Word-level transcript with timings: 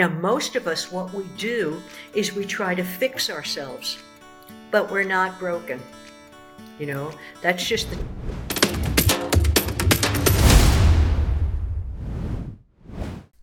Now, 0.00 0.08
most 0.08 0.56
of 0.56 0.66
us, 0.66 0.90
what 0.90 1.12
we 1.12 1.24
do 1.36 1.82
is 2.14 2.34
we 2.34 2.46
try 2.46 2.74
to 2.74 2.82
fix 2.82 3.28
ourselves, 3.28 3.98
but 4.70 4.90
we're 4.90 5.04
not 5.04 5.38
broken. 5.38 5.78
You 6.78 6.86
know, 6.86 7.12
that's 7.42 7.62
just 7.62 7.90
the. 7.90 7.98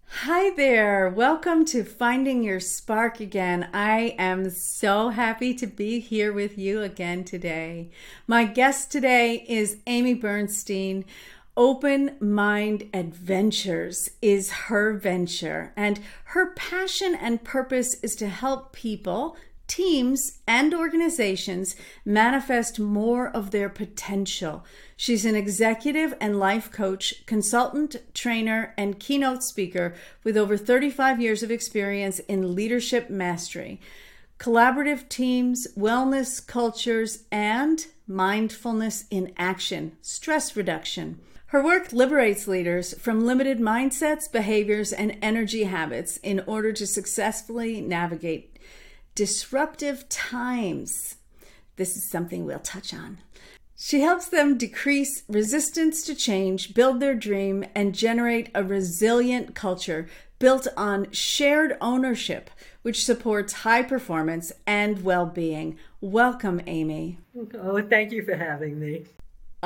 Hi 0.08 0.50
there. 0.56 1.10
Welcome 1.10 1.64
to 1.66 1.84
Finding 1.84 2.42
Your 2.42 2.60
Spark 2.60 3.20
again. 3.20 3.70
I 3.72 4.16
am 4.18 4.50
so 4.50 5.10
happy 5.10 5.54
to 5.54 5.68
be 5.68 6.00
here 6.00 6.34
with 6.34 6.58
you 6.58 6.82
again 6.82 7.24
today. 7.24 7.92
My 8.26 8.46
guest 8.46 8.92
today 8.92 9.46
is 9.48 9.78
Aimee 9.86 10.16
Bernstein. 10.16 11.06
Open 11.58 12.16
Mind 12.20 12.88
Adventures 12.94 14.12
is 14.22 14.52
her 14.52 14.94
venture, 14.94 15.74
and 15.76 16.00
her 16.26 16.52
passion 16.54 17.18
and 17.20 17.44
purpose 17.44 17.96
is 18.02 18.16
to 18.18 18.30
help 18.30 18.74
people, 18.74 19.36
teams, 19.66 20.38
and 20.46 20.72
organizations 20.76 21.76
manifest 22.06 22.80
more 22.80 23.28
of 23.30 23.50
their 23.50 23.70
potential. 23.70 24.64
She's 24.96 25.26
an 25.26 25.34
executive 25.34 26.14
and 26.22 26.38
life 26.38 26.72
coach, 26.72 27.26
consultant, 27.26 27.96
trainer, 28.14 28.76
and 28.78 29.00
keynote 29.00 29.42
speaker 29.42 29.96
with 30.24 30.38
over 30.38 30.58
35 30.58 31.20
years 31.20 31.42
of 31.42 31.50
experience 31.50 32.20
in 32.20 32.54
leadership 32.54 33.10
mastery, 33.10 33.82
collaborative 34.38 35.10
teams, 35.10 35.68
wellness 35.76 36.46
cultures, 36.46 37.24
and 37.32 37.88
mindfulness 38.06 39.06
in 39.10 39.34
action, 39.40 39.98
stress 40.04 40.56
reduction. 40.56 41.20
Her 41.52 41.64
work 41.64 41.94
liberates 41.94 42.46
leaders 42.46 42.94
from 43.00 43.26
limited 43.26 43.60
mindsets, 43.60 44.30
behaviors, 44.30 44.92
and 44.92 45.18
energy 45.22 45.64
habits 45.64 46.18
in 46.18 46.42
order 46.42 46.74
to 46.74 46.86
successfully 46.86 47.80
navigate 47.80 48.60
disruptive 49.16 50.10
times. 50.10 51.16
This 51.78 51.96
is 51.96 52.10
something 52.10 52.46
we'll 52.46 52.60
touch 52.60 52.94
on. 52.94 53.20
She 53.78 54.02
helps 54.02 54.28
them 54.28 54.58
decrease 54.58 55.24
resistance 55.30 56.04
to 56.08 56.16
change, 56.16 56.74
build 56.74 57.00
their 57.00 57.16
dream, 57.16 57.64
and 57.74 57.96
generate 57.96 58.50
a 58.54 58.66
resilient 58.66 59.56
culture 59.56 60.10
built 60.40 60.68
on 60.76 61.10
shared 61.12 61.78
ownership, 61.80 62.50
which 62.82 63.06
supports 63.06 63.54
high 63.54 63.84
performance 63.84 64.52
and 64.66 65.02
well 65.02 65.26
being. 65.26 65.78
Welcome, 66.02 66.60
Aimee. 66.68 67.20
Oh, 67.58 67.82
thank 67.82 68.12
you 68.12 68.26
for 68.26 68.36
having 68.36 68.80
me. 68.80 69.06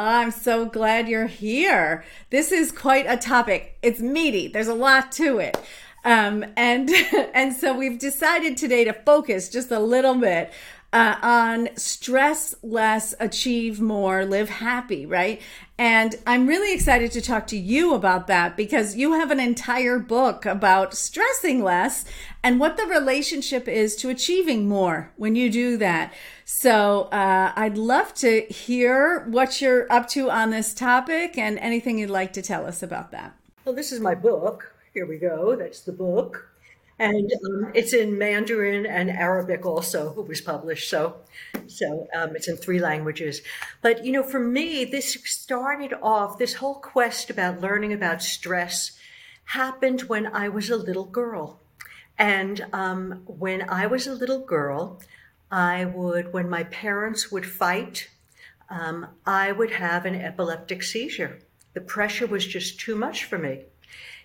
I'm 0.02 0.32
so 0.32 0.66
glad 0.66 1.08
you're 1.08 1.28
here. 1.28 2.04
This 2.32 2.52
is 2.52 2.72
quite 2.72 3.06
a 3.08 3.18
topic. 3.18 3.78
It's 3.84 4.00
meaty. 4.00 4.48
There's 4.48 4.68
a 4.68 4.74
lot 4.74 5.12
to 5.14 5.38
it. 5.38 5.56
Um, 6.04 6.44
and 6.58 6.90
and 7.36 7.56
so 7.56 7.78
we've 7.78 8.00
decided 8.00 8.58
today 8.58 8.84
to 8.84 8.94
focus 8.94 9.48
just 9.48 9.70
a 9.70 9.80
little 9.80 10.16
bit 10.16 10.52
uh, 10.94 11.16
on 11.22 11.70
stress 11.78 12.54
less, 12.62 13.14
achieve 13.20 13.80
more, 13.80 14.26
live 14.26 14.50
happy, 14.50 15.06
right? 15.06 15.42
And 15.78 16.16
I'm 16.28 16.48
really 16.48 16.74
excited 16.74 17.12
to 17.14 17.22
talk 17.22 17.48
to 17.48 17.58
you 17.58 17.94
about 17.94 18.28
that 18.28 18.58
because 18.58 18.96
you 18.96 19.14
have 19.14 19.32
an 19.32 19.40
entire 19.40 20.00
book 20.00 20.46
about 20.46 20.94
stressing 20.94 21.64
less 21.64 22.04
and 22.44 22.60
what 22.60 22.76
the 22.76 22.86
relationship 22.86 23.68
is 23.68 23.96
to 23.98 24.10
achieving 24.10 24.68
more 24.68 25.12
when 25.16 25.36
you 25.36 25.50
do 25.50 25.78
that. 25.78 26.14
So 26.44 27.04
uh, 27.04 27.54
I'd 27.56 27.78
love 27.78 28.14
to 28.16 28.42
hear 28.42 29.26
what 29.30 29.62
you're 29.62 29.92
up 29.92 30.10
to 30.10 30.30
on 30.30 30.50
this 30.50 30.74
topic 30.74 31.38
and 31.38 31.58
anything 31.60 32.00
you'd 32.00 32.10
like 32.10 32.34
to 32.34 32.42
tell 32.42 32.66
us 32.66 32.84
about 32.84 33.12
that. 33.12 33.34
Well, 33.64 33.74
this 33.74 33.94
is 33.94 34.02
my 34.02 34.16
book. 34.16 34.76
Here 34.94 35.06
we 35.06 35.18
go. 35.18 35.56
That's 35.56 35.82
the 35.82 35.94
book 35.94 36.51
and 37.02 37.34
um, 37.48 37.72
it's 37.74 37.94
in 37.94 38.16
Mandarin 38.16 38.86
and 38.86 39.10
Arabic 39.10 39.66
also. 39.66 40.14
It 40.20 40.28
was 40.28 40.40
published, 40.40 40.88
so 40.88 41.16
so 41.66 42.08
um, 42.16 42.36
it's 42.36 42.48
in 42.48 42.58
three 42.58 42.80
languages. 42.80 43.42
But 43.82 44.06
you 44.06 44.12
know, 44.12 44.22
for 44.22 44.40
me, 44.40 44.86
this 44.86 45.18
started 45.26 45.94
off. 46.04 46.38
This 46.38 46.54
whole 46.54 46.76
quest 46.76 47.32
about 47.32 47.60
learning 47.60 47.92
about 47.92 48.22
stress 48.22 48.92
happened 49.46 50.02
when 50.02 50.28
I 50.28 50.48
was 50.50 50.70
a 50.70 50.78
little 50.78 51.06
girl, 51.06 51.60
and 52.20 52.64
um, 52.72 53.24
when 53.26 53.68
I 53.68 53.88
was 53.88 54.06
a 54.06 54.14
little 54.14 54.46
girl, 54.46 55.02
I 55.50 55.86
would 55.86 56.32
when 56.32 56.52
my 56.52 56.66
parents 56.66 57.32
would 57.32 57.48
fight, 57.48 58.10
um, 58.70 59.08
I 59.26 59.52
would 59.52 59.72
have 59.72 60.06
an 60.06 60.14
epileptic 60.14 60.84
seizure. 60.84 61.40
The 61.74 61.82
pressure 61.82 62.28
was 62.28 62.46
just 62.46 62.80
too 62.80 62.96
much 62.96 63.24
for 63.26 63.40
me. 63.40 63.64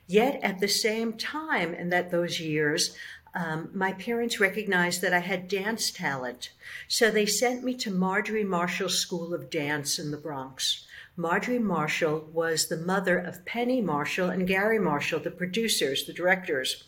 Yet 0.06 0.40
at 0.42 0.60
the 0.60 0.68
same 0.68 1.14
time, 1.14 1.74
in 1.74 1.88
that 1.90 2.10
those 2.10 2.40
years, 2.40 2.96
um, 3.34 3.70
my 3.74 3.92
parents 3.92 4.40
recognized 4.40 5.02
that 5.02 5.12
I 5.12 5.18
had 5.18 5.48
dance 5.48 5.90
talent. 5.90 6.50
So 6.88 7.10
they 7.10 7.26
sent 7.26 7.64
me 7.64 7.74
to 7.74 7.90
Marjorie 7.90 8.44
Marshall 8.44 8.88
School 8.88 9.34
of 9.34 9.50
Dance 9.50 9.98
in 9.98 10.10
the 10.10 10.16
Bronx. 10.16 10.86
Marjorie 11.16 11.58
Marshall 11.58 12.28
was 12.32 12.68
the 12.68 12.76
mother 12.76 13.18
of 13.18 13.44
Penny 13.44 13.80
Marshall 13.80 14.30
and 14.30 14.46
Garry 14.46 14.78
Marshall, 14.78 15.20
the 15.20 15.30
producers, 15.30 16.06
the 16.06 16.12
directors. 16.12 16.84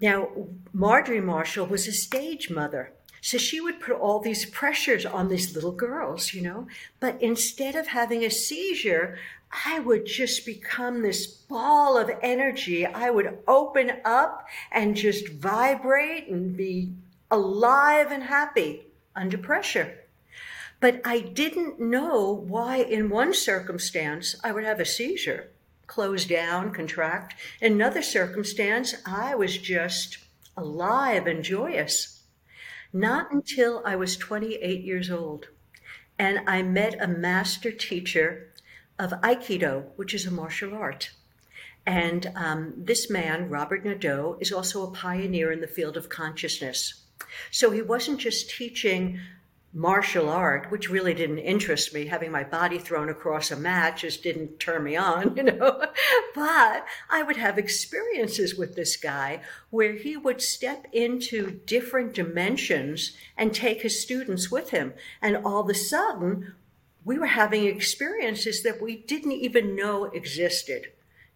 Now, 0.00 0.28
Marjorie 0.72 1.20
Marshall 1.20 1.66
was 1.66 1.86
a 1.86 1.92
stage 1.92 2.50
mother. 2.50 2.92
So 3.20 3.38
she 3.38 3.60
would 3.60 3.80
put 3.80 3.96
all 3.96 4.20
these 4.20 4.46
pressures 4.46 5.04
on 5.04 5.28
these 5.28 5.54
little 5.54 5.72
girls, 5.72 6.32
you 6.32 6.42
know. 6.42 6.68
But 7.00 7.20
instead 7.20 7.74
of 7.74 7.88
having 7.88 8.24
a 8.24 8.30
seizure, 8.30 9.18
I 9.50 9.80
would 9.80 10.06
just 10.06 10.44
become 10.44 11.02
this 11.02 11.26
ball 11.26 11.96
of 11.96 12.10
energy. 12.22 12.84
I 12.84 13.10
would 13.10 13.38
open 13.46 13.92
up 14.04 14.46
and 14.70 14.96
just 14.96 15.28
vibrate 15.28 16.28
and 16.28 16.56
be 16.56 16.92
alive 17.30 18.10
and 18.10 18.24
happy 18.24 18.86
under 19.14 19.38
pressure. 19.38 20.04
But 20.80 21.00
I 21.04 21.20
didn't 21.20 21.80
know 21.80 22.32
why, 22.32 22.78
in 22.78 23.08
one 23.08 23.32
circumstance, 23.32 24.36
I 24.44 24.52
would 24.52 24.64
have 24.64 24.80
a 24.80 24.84
seizure, 24.84 25.50
close 25.86 26.26
down, 26.26 26.72
contract. 26.72 27.34
In 27.60 27.72
another 27.72 28.02
circumstance, 28.02 28.94
I 29.06 29.34
was 29.34 29.56
just 29.56 30.18
alive 30.56 31.26
and 31.26 31.42
joyous. 31.42 32.22
Not 32.92 33.32
until 33.32 33.82
I 33.84 33.96
was 33.96 34.16
28 34.16 34.82
years 34.82 35.10
old 35.10 35.48
and 36.18 36.40
I 36.46 36.62
met 36.62 37.00
a 37.00 37.06
master 37.06 37.70
teacher 37.70 38.52
of 38.98 39.10
Aikido, 39.22 39.84
which 39.96 40.14
is 40.14 40.26
a 40.26 40.30
martial 40.30 40.74
art. 40.74 41.10
And 41.86 42.32
um, 42.34 42.74
this 42.76 43.08
man, 43.08 43.48
Robert 43.48 43.84
Nadeau, 43.84 44.36
is 44.40 44.52
also 44.52 44.82
a 44.84 44.90
pioneer 44.90 45.52
in 45.52 45.60
the 45.60 45.68
field 45.68 45.96
of 45.96 46.08
consciousness. 46.08 47.02
So 47.50 47.70
he 47.70 47.82
wasn't 47.82 48.18
just 48.18 48.50
teaching 48.50 49.20
martial 49.72 50.30
art, 50.30 50.70
which 50.70 50.88
really 50.88 51.12
didn't 51.12 51.38
interest 51.38 51.92
me. 51.92 52.06
Having 52.06 52.32
my 52.32 52.42
body 52.42 52.78
thrown 52.78 53.10
across 53.10 53.50
a 53.50 53.56
mat 53.56 53.98
just 53.98 54.22
didn't 54.22 54.58
turn 54.58 54.82
me 54.82 54.96
on, 54.96 55.36
you 55.36 55.42
know. 55.44 55.84
but 56.34 56.86
I 57.10 57.22
would 57.22 57.36
have 57.36 57.58
experiences 57.58 58.56
with 58.56 58.74
this 58.74 58.96
guy 58.96 59.42
where 59.70 59.92
he 59.92 60.16
would 60.16 60.40
step 60.40 60.86
into 60.92 61.60
different 61.66 62.14
dimensions 62.14 63.12
and 63.36 63.54
take 63.54 63.82
his 63.82 64.00
students 64.00 64.50
with 64.50 64.70
him. 64.70 64.94
And 65.20 65.36
all 65.36 65.60
of 65.60 65.68
a 65.68 65.74
sudden, 65.74 66.54
we 67.06 67.18
were 67.18 67.26
having 67.26 67.64
experiences 67.66 68.64
that 68.64 68.82
we 68.82 68.96
didn't 68.96 69.32
even 69.32 69.76
know 69.76 70.06
existed. 70.06 70.88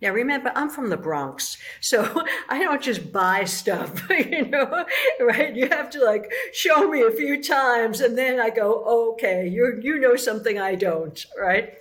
Now, 0.03 0.11
remember, 0.11 0.51
I'm 0.57 0.69
from 0.69 0.91
the 0.91 0.97
Bronx, 0.97 1.59
so 1.81 2.25
I 2.49 2.59
don't 2.59 2.83
just 2.83 3.13
buy 3.13 3.45
stuff, 3.45 4.03
you 4.11 4.47
know, 4.47 4.85
right? 5.21 5.55
You 5.55 5.69
have 5.69 5.89
to 5.91 6.05
like 6.05 6.31
show 6.53 6.89
me 6.89 7.03
a 7.03 7.11
few 7.11 7.41
times, 7.41 8.01
and 8.01 8.19
then 8.19 8.41
I 8.41 8.51
go, 8.51 9.13
okay, 9.13 9.47
you 9.47 9.79
you 9.81 10.01
know 10.01 10.17
something 10.17 10.59
I 10.59 10.75
don't, 10.75 11.25
right? 11.41 11.75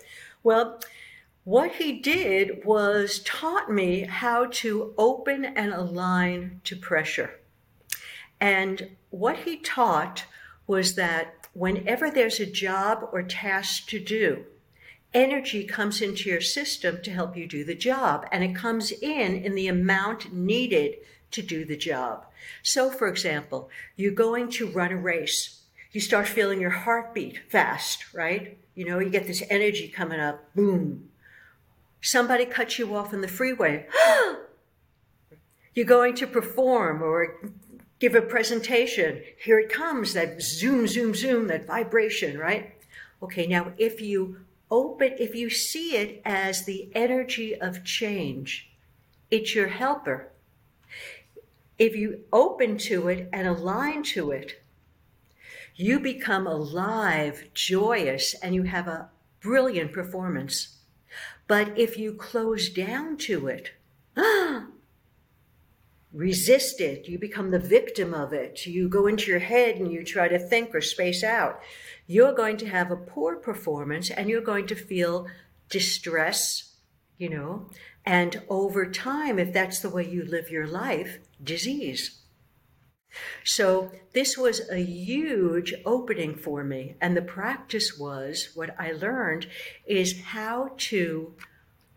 Well, 0.44 0.80
what 1.44 1.72
he 1.72 1.94
did 1.94 2.64
was 2.64 3.20
taught 3.26 3.72
me 3.72 4.02
how 4.02 4.46
to 4.52 4.94
open 5.00 5.46
and 5.46 5.74
align 5.74 6.62
to 6.66 6.76
pressure. 6.76 7.40
And 8.40 8.96
what 9.10 9.38
he 9.38 9.58
taught 9.58 10.26
was 10.68 10.94
that 10.94 11.39
whenever 11.54 12.10
there's 12.10 12.40
a 12.40 12.46
job 12.46 13.08
or 13.12 13.24
task 13.24 13.88
to 13.90 14.00
do, 14.00 14.46
energy 15.14 15.64
comes 15.64 16.02
into 16.02 16.30
your 16.30 16.42
system 16.42 17.02
to 17.04 17.12
help 17.12 17.36
you 17.36 17.48
do 17.48 17.64
the 17.64 17.76
job, 17.76 18.26
and 18.32 18.44
it 18.44 18.56
comes 18.56 18.92
in 18.92 19.36
in 19.36 19.56
the 19.56 19.68
amount 19.68 20.34
needed 20.34 20.96
to 21.32 21.42
do 21.42 21.66
the 21.66 21.78
job. 21.78 22.26
So, 22.64 22.90
for 22.90 23.08
example, 23.08 23.70
you're 23.96 24.12
going 24.12 24.50
to 24.52 24.68
run 24.68 24.92
a 24.92 24.98
race. 24.98 25.62
You 25.92 26.02
start 26.02 26.28
feeling 26.28 26.62
your 26.62 26.70
heartbeat 26.70 27.40
fast, 27.50 28.14
right? 28.14 28.58
You 28.76 28.86
know, 28.86 29.00
you 29.00 29.10
get 29.10 29.28
this 29.28 29.44
energy 29.50 29.88
coming 29.88 30.20
up, 30.20 30.54
boom. 30.56 31.10
Somebody 32.02 32.46
cuts 32.46 32.80
you 32.80 32.96
off 32.96 33.14
in 33.14 33.22
the 33.22 33.28
freeway. 33.28 33.88
you're 35.74 35.86
going 35.86 36.16
to 36.16 36.28
perform 36.28 37.02
or 37.02 37.40
give 38.00 38.16
a 38.16 38.22
presentation. 38.22 39.22
Here 39.44 39.60
it 39.60 39.72
comes, 39.72 40.14
that 40.14 40.42
zoom, 40.42 40.88
zoom, 40.88 41.14
zoom, 41.14 41.48
that 41.48 41.68
vibration, 41.68 42.38
right? 42.38 42.74
Okay, 43.22 43.46
now 43.48 43.74
if 43.78 44.02
you 44.02 44.38
open, 44.72 45.16
if 45.20 45.36
you 45.36 45.50
see 45.50 45.96
it 45.96 46.22
as 46.26 46.66
the 46.66 46.90
energy 46.96 47.60
of 47.60 47.84
change, 47.84 48.72
it's 49.30 49.54
your 49.56 49.68
helper. 49.68 50.32
if 51.78 51.96
you 51.96 52.22
open 52.34 52.78
to 52.78 53.08
it 53.08 53.30
and 53.32 53.48
align 53.48 54.04
to 54.04 54.32
it, 54.32 54.62
you 55.76 56.00
become 56.00 56.46
alive, 56.46 57.50
joyous, 57.54 58.34
and 58.44 58.54
you 58.54 58.64
have 58.64 58.88
a 58.88 59.10
brilliant 59.40 59.94
performance. 59.94 60.80
But 61.48 61.78
if 61.80 61.98
you 61.98 62.14
close 62.14 62.70
down 62.70 63.16
to 63.18 63.48
it, 63.48 63.72
ah, 64.18 64.68
resist 66.14 66.82
it, 66.82 67.08
you 67.08 67.20
become 67.20 67.52
the 67.52 67.60
victim 67.60 68.14
of 68.14 68.34
it, 68.34 68.66
you 68.66 68.90
go 68.90 69.08
into 69.08 69.30
your 69.30 69.40
head 69.40 69.76
and 69.76 69.92
you 69.92 70.04
try 70.04 70.28
to 70.28 70.40
think 70.40 70.74
or 70.74 70.82
space 70.82 71.24
out, 71.24 71.62
you're 72.08 72.34
going 72.34 72.58
to 72.58 72.68
have 72.68 72.90
a 72.90 72.96
poor 72.96 73.36
performance 73.36 74.10
and 74.10 74.30
you're 74.30 74.42
going 74.42 74.66
to 74.68 74.76
feel 74.76 75.28
distress, 75.70 76.74
you 77.18 77.30
know, 77.30 77.70
and 78.06 78.42
over 78.50 78.90
time, 78.90 79.38
if 79.38 79.54
that's 79.54 79.80
the 79.80 79.90
way 79.90 80.10
you 80.10 80.24
live 80.26 80.50
your 80.50 80.66
life, 80.66 81.20
disease. 81.44 82.20
So 83.44 83.92
this 84.14 84.38
was 84.38 84.70
a 84.70 84.82
huge 84.82 85.74
opening 85.86 86.36
for 86.36 86.64
me. 86.64 86.96
And 87.02 87.16
the 87.16 87.22
practice 87.22 87.98
was 87.98 88.50
what 88.56 88.76
I 88.80 88.92
learned 88.92 89.48
is 89.86 90.22
how 90.22 90.72
to 90.78 91.34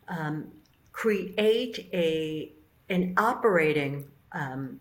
um, 0.09 0.49
create 0.93 1.89
a 1.93 2.53
an 2.93 3.15
operating 3.17 4.07
um, 4.33 4.81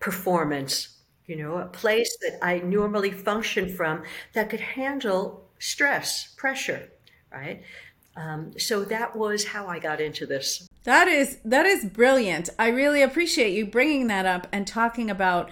performance, 0.00 0.98
you 1.26 1.36
know, 1.36 1.58
a 1.58 1.66
place 1.66 2.16
that 2.22 2.38
I 2.42 2.58
normally 2.58 3.10
function 3.10 3.74
from 3.74 4.02
that 4.32 4.50
could 4.50 4.60
handle 4.60 5.48
stress, 5.58 6.34
pressure, 6.36 6.88
right? 7.32 7.62
Um, 8.16 8.58
so 8.58 8.84
that 8.84 9.14
was 9.14 9.44
how 9.44 9.66
I 9.66 9.78
got 9.78 10.00
into 10.00 10.26
this. 10.26 10.66
That 10.84 11.06
is 11.06 11.38
that 11.44 11.66
is 11.66 11.84
brilliant. 11.84 12.48
I 12.58 12.68
really 12.68 13.02
appreciate 13.02 13.52
you 13.52 13.66
bringing 13.66 14.06
that 14.08 14.26
up 14.26 14.46
and 14.52 14.66
talking 14.66 15.10
about 15.10 15.50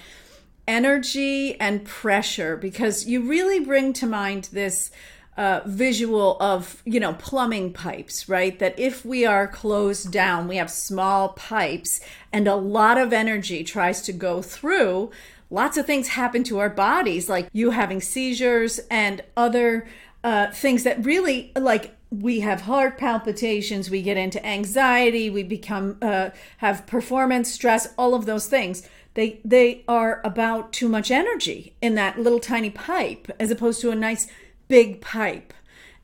energy 0.66 1.60
and 1.60 1.84
pressure 1.84 2.56
because 2.56 3.06
you 3.06 3.28
really 3.28 3.60
bring 3.60 3.92
to 3.92 4.06
mind 4.06 4.48
this 4.52 4.90
uh, 5.36 5.60
visual 5.66 6.36
of 6.40 6.82
you 6.84 7.00
know 7.00 7.14
plumbing 7.14 7.72
pipes 7.72 8.28
right? 8.28 8.58
That 8.58 8.78
if 8.78 9.04
we 9.04 9.24
are 9.24 9.46
closed 9.46 10.10
down 10.10 10.48
we 10.48 10.56
have 10.56 10.70
small 10.70 11.30
pipes 11.30 12.00
and 12.32 12.48
a 12.48 12.56
lot 12.56 12.98
of 12.98 13.12
energy 13.12 13.64
tries 13.64 14.02
to 14.02 14.12
go 14.12 14.42
through 14.42 15.10
lots 15.50 15.76
of 15.76 15.86
things 15.86 16.08
happen 16.08 16.42
to 16.44 16.58
our 16.58 16.70
bodies 16.70 17.28
like 17.28 17.48
you 17.52 17.70
having 17.70 18.00
seizures 18.00 18.80
and 18.90 19.22
other 19.36 19.86
uh, 20.24 20.50
things 20.50 20.82
that 20.82 21.04
really 21.04 21.52
like 21.56 21.96
we 22.10 22.40
have 22.40 22.62
heart 22.62 22.98
palpitations 22.98 23.90
we 23.90 24.02
get 24.02 24.16
into 24.16 24.44
anxiety 24.44 25.28
we 25.28 25.42
become 25.42 25.96
uh, 26.02 26.30
have 26.58 26.86
performance 26.86 27.52
stress 27.52 27.88
all 27.98 28.14
of 28.14 28.26
those 28.26 28.46
things. 28.46 28.88
They 29.14 29.40
they 29.44 29.84
are 29.88 30.20
about 30.24 30.72
too 30.72 30.88
much 30.88 31.10
energy 31.10 31.74
in 31.80 31.94
that 31.94 32.18
little 32.18 32.40
tiny 32.40 32.70
pipe 32.70 33.30
as 33.40 33.50
opposed 33.50 33.80
to 33.80 33.90
a 33.90 33.94
nice 33.94 34.28
big 34.68 35.00
pipe. 35.00 35.52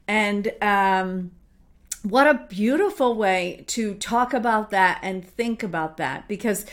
And 0.06 0.52
um, 0.60 1.32
what 2.02 2.26
a 2.26 2.46
beautiful 2.48 3.14
way 3.14 3.64
to 3.68 3.94
talk 3.94 4.34
about 4.34 4.70
that 4.70 4.98
and 5.02 5.26
think 5.26 5.62
about 5.62 5.96
that 5.98 6.26
because 6.28 6.66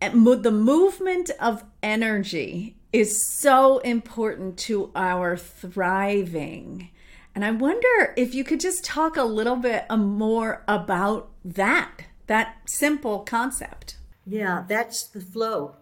eh, 0.00 0.10
the 0.10 0.50
movement 0.50 1.30
of 1.40 1.64
energy 1.82 2.76
is 2.92 3.26
so 3.26 3.78
important 3.78 4.56
to 4.56 4.90
our 4.94 5.36
thriving. 5.36 6.90
And 7.34 7.44
I 7.44 7.50
wonder 7.50 8.14
if 8.16 8.34
you 8.34 8.44
could 8.44 8.60
just 8.60 8.84
talk 8.84 9.16
a 9.16 9.24
little 9.24 9.56
bit 9.56 9.84
uh, 9.90 9.96
more 9.96 10.62
about 10.68 11.30
that, 11.44 12.02
that 12.28 12.58
simple 12.66 13.20
concept. 13.20 13.96
Yeah, 14.26 14.64
that's 14.68 15.08
the 15.08 15.20
flow, 15.20 15.76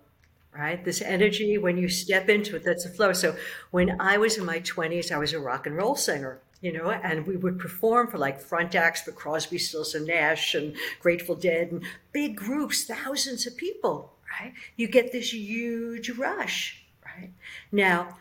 right? 0.56 0.84
This 0.84 1.02
energy, 1.02 1.58
when 1.58 1.76
you 1.76 1.88
step 1.88 2.28
into 2.28 2.56
it, 2.56 2.64
that's 2.64 2.84
the 2.84 2.90
flow. 2.90 3.12
So 3.12 3.37
when 3.70 4.00
I 4.00 4.19
was 4.19 4.37
in 4.37 4.44
my 4.44 4.60
20s, 4.60 5.10
I 5.10 5.19
was 5.19 5.32
a 5.32 5.40
rock 5.40 5.66
and 5.66 5.76
roll 5.76 5.96
singer 5.96 6.40
you 6.62 6.72
know, 6.72 6.90
and 6.90 7.26
we 7.26 7.37
would 7.37 7.58
perform 7.58 8.06
for 8.06 8.19
like 8.19 8.40
front 8.40 8.75
acts 8.75 9.02
for 9.02 9.10
Crosby, 9.10 9.58
Stills 9.58 9.94
and 9.94 10.06
Nash 10.06 10.54
and 10.54 10.75
Grateful 11.00 11.34
Dead 11.34 11.72
and 11.72 11.82
big 12.12 12.37
groups, 12.37 12.84
thousands 12.84 13.46
of 13.46 13.56
people, 13.56 14.12
right? 14.40 14.54
You 14.76 14.87
get 14.87 15.10
this 15.10 15.34
huge 15.34 16.10
rush, 16.10 16.84
right? 17.05 17.31
Now, 17.72 18.16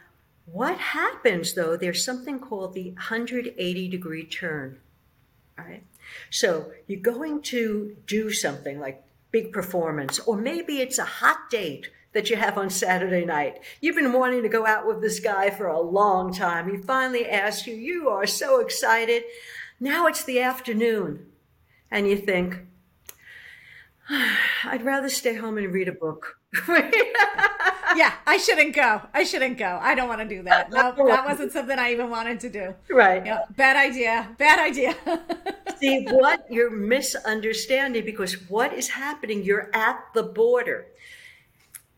what 0.48 0.77
happens 0.80 1.54
though, 1.54 1.77
there's 1.77 2.04
something 2.04 2.39
called 2.39 2.74
the 2.74 2.89
180 2.89 3.88
degree 3.88 4.25
turn. 4.25 4.80
right? 5.56 5.84
So 6.31 6.72
you're 6.88 7.00
going 7.00 7.44
to 7.44 7.95
do 8.07 8.31
something 8.31 8.80
like 8.80 9.04
big 9.30 9.54
performance, 9.54 10.19
or 10.19 10.36
maybe 10.36 10.81
it's 10.81 10.98
a 10.98 11.06
hot 11.06 11.51
date 11.51 11.92
that 12.13 12.30
you 12.30 12.36
have 12.36 12.58
on 12.58 12.69
Saturday 12.69 13.25
night. 13.25 13.60
You've 13.80 13.96
been 13.96 14.13
wanting 14.13 14.44
to 14.44 14.50
go 14.50 14.66
out 14.66 14.86
with 14.86 15.02
this 15.02 15.19
guy 15.19 15.50
for 15.50 15.68
a 15.68 15.80
long 15.80 16.34
time. 16.34 16.69
He 16.69 16.78
finally 16.78 17.28
asks 17.28 17.68
you, 17.68 17.75
you 17.75 18.10
are 18.10 18.28
so 18.28 18.60
excited. 18.60 19.24
Now 19.80 20.08
it's 20.08 20.24
the 20.24 20.42
afternoon. 20.42 21.28
And 21.90 22.08
you 22.08 22.18
think, 22.18 22.60
ah, 24.10 24.40
I'd 24.66 24.84
rather 24.84 25.10
stay 25.10 25.36
home 25.36 25.58
and 25.58 25.74
read 25.74 25.88
a 25.88 25.94
book. 25.94 26.38
yeah, 26.68 28.13
I 28.25 28.38
shouldn't 28.38 28.75
go. 28.75 29.02
I 29.13 29.24
shouldn't 29.24 29.58
go. 29.58 29.80
I 29.81 29.96
don't 29.96 30.08
want 30.10 30.22
to 30.22 30.28
do 30.28 30.44
that. 30.44 30.69
No, 30.72 30.94
that 31.08 31.25
wasn't 31.25 31.52
something 31.52 31.78
I 31.78 31.92
even 31.92 32.10
wanted 32.10 32.40
to 32.42 32.50
do. 32.50 32.75
Right. 32.90 33.25
Yeah, 33.25 33.44
bad 33.56 33.75
idea. 33.75 34.30
Bad 34.38 34.60
idea. 34.60 34.96
See 35.80 36.06
what 36.06 36.46
you're 36.50 36.69
misunderstanding 36.69 38.06
because 38.06 38.34
what 38.50 38.74
is 38.74 38.90
happening, 38.90 39.44
you're 39.44 39.69
at 39.74 40.00
the 40.13 40.24
border. 40.24 40.88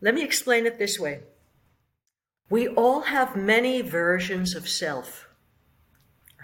Let 0.04 0.14
me 0.14 0.22
explain 0.22 0.66
it 0.66 0.78
this 0.78 1.00
way. 1.00 1.20
We 2.50 2.68
all 2.68 3.00
have 3.00 3.36
many 3.36 3.80
versions 3.80 4.54
of 4.54 4.68
self. 4.68 5.28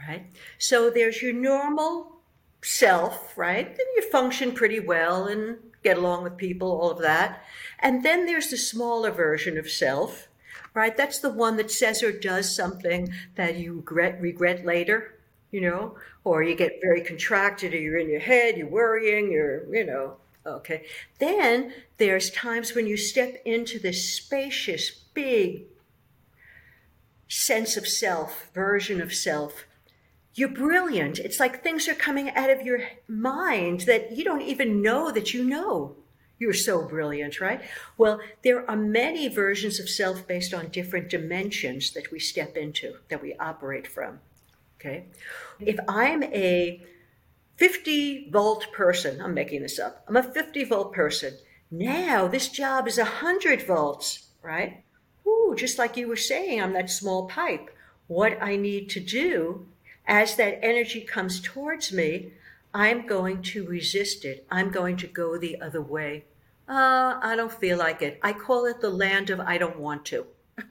Right? 0.08 0.30
So 0.56 0.88
there's 0.88 1.20
your 1.20 1.34
normal 1.34 2.22
self, 2.62 3.36
right? 3.36 3.66
And 3.66 3.86
you 3.96 4.10
function 4.10 4.52
pretty 4.52 4.80
well 4.80 5.26
and 5.26 5.58
get 5.82 5.98
along 5.98 6.22
with 6.22 6.38
people, 6.38 6.70
all 6.70 6.90
of 6.90 7.02
that. 7.02 7.44
And 7.78 8.02
then 8.02 8.24
there's 8.24 8.48
the 8.48 8.56
smaller 8.56 9.10
version 9.10 9.58
of 9.58 9.70
self, 9.70 10.28
right? 10.72 10.96
That's 10.96 11.18
the 11.18 11.30
one 11.30 11.58
that 11.58 11.70
says 11.70 12.02
or 12.02 12.12
does 12.12 12.56
something 12.56 13.12
that 13.34 13.56
you 13.56 13.76
regret, 13.76 14.22
regret 14.22 14.64
later, 14.64 15.18
you 15.50 15.60
know, 15.60 15.96
or 16.24 16.42
you 16.42 16.54
get 16.54 16.80
very 16.80 17.02
contracted 17.02 17.74
or 17.74 17.78
you're 17.78 17.98
in 17.98 18.08
your 18.08 18.20
head, 18.20 18.56
you're 18.56 18.68
worrying, 18.68 19.30
you're, 19.30 19.66
you 19.74 19.84
know, 19.84 20.16
okay. 20.46 20.84
Then 21.18 21.72
there's 21.98 22.30
times 22.30 22.74
when 22.74 22.86
you 22.86 22.96
step 22.96 23.42
into 23.44 23.78
this 23.78 24.14
spacious, 24.14 24.90
big 24.90 25.64
sense 27.28 27.76
of 27.76 27.86
self, 27.86 28.50
version 28.54 29.00
of 29.00 29.14
self 29.14 29.64
you're 30.34 30.48
brilliant. 30.48 31.18
It's 31.18 31.40
like 31.40 31.62
things 31.62 31.88
are 31.88 31.94
coming 31.94 32.30
out 32.30 32.50
of 32.50 32.62
your 32.62 32.82
mind 33.08 33.80
that 33.82 34.12
you 34.16 34.24
don't 34.24 34.42
even 34.42 34.82
know 34.82 35.10
that 35.10 35.34
you 35.34 35.44
know. 35.44 35.96
You're 36.38 36.54
so 36.54 36.88
brilliant, 36.88 37.40
right? 37.40 37.60
Well, 37.98 38.20
there 38.42 38.68
are 38.68 38.76
many 38.76 39.28
versions 39.28 39.78
of 39.78 39.90
self 39.90 40.26
based 40.26 40.54
on 40.54 40.68
different 40.68 41.10
dimensions 41.10 41.90
that 41.92 42.10
we 42.10 42.18
step 42.18 42.56
into, 42.56 42.94
that 43.10 43.20
we 43.20 43.34
operate 43.34 43.86
from. 43.86 44.20
Okay? 44.80 45.04
If 45.60 45.78
I'm 45.86 46.22
a 46.22 46.82
50 47.60 48.30
volt 48.30 48.72
person, 48.72 49.20
I'm 49.20 49.34
making 49.34 49.60
this 49.60 49.78
up, 49.78 50.02
I'm 50.08 50.16
a 50.16 50.22
50 50.22 50.64
volt 50.64 50.94
person. 50.94 51.34
Now 51.70 52.26
this 52.26 52.48
job 52.48 52.88
is 52.88 52.96
100 52.96 53.62
volts, 53.66 54.28
right? 54.42 54.82
Ooh, 55.26 55.54
just 55.56 55.78
like 55.78 55.96
you 55.96 56.08
were 56.08 56.16
saying, 56.16 56.60
I'm 56.60 56.72
that 56.72 56.90
small 56.90 57.28
pipe. 57.28 57.70
What 58.08 58.42
I 58.42 58.56
need 58.56 58.88
to 58.90 59.00
do 59.00 59.66
as 60.06 60.36
that 60.36 60.64
energy 60.64 61.02
comes 61.02 61.38
towards 61.38 61.92
me, 61.92 62.32
I'm 62.72 63.06
going 63.06 63.42
to 63.42 63.66
resist 63.66 64.24
it. 64.24 64.46
I'm 64.50 64.70
going 64.70 64.96
to 64.96 65.06
go 65.06 65.36
the 65.36 65.60
other 65.60 65.82
way. 65.82 66.24
Uh, 66.66 67.20
I 67.22 67.34
don't 67.36 67.52
feel 67.52 67.76
like 67.78 68.00
it. 68.00 68.18
I 68.22 68.32
call 68.32 68.64
it 68.64 68.80
the 68.80 68.90
land 68.90 69.28
of 69.28 69.38
I 69.38 69.58
don't 69.58 69.78
want 69.78 70.06
to. 70.06 70.26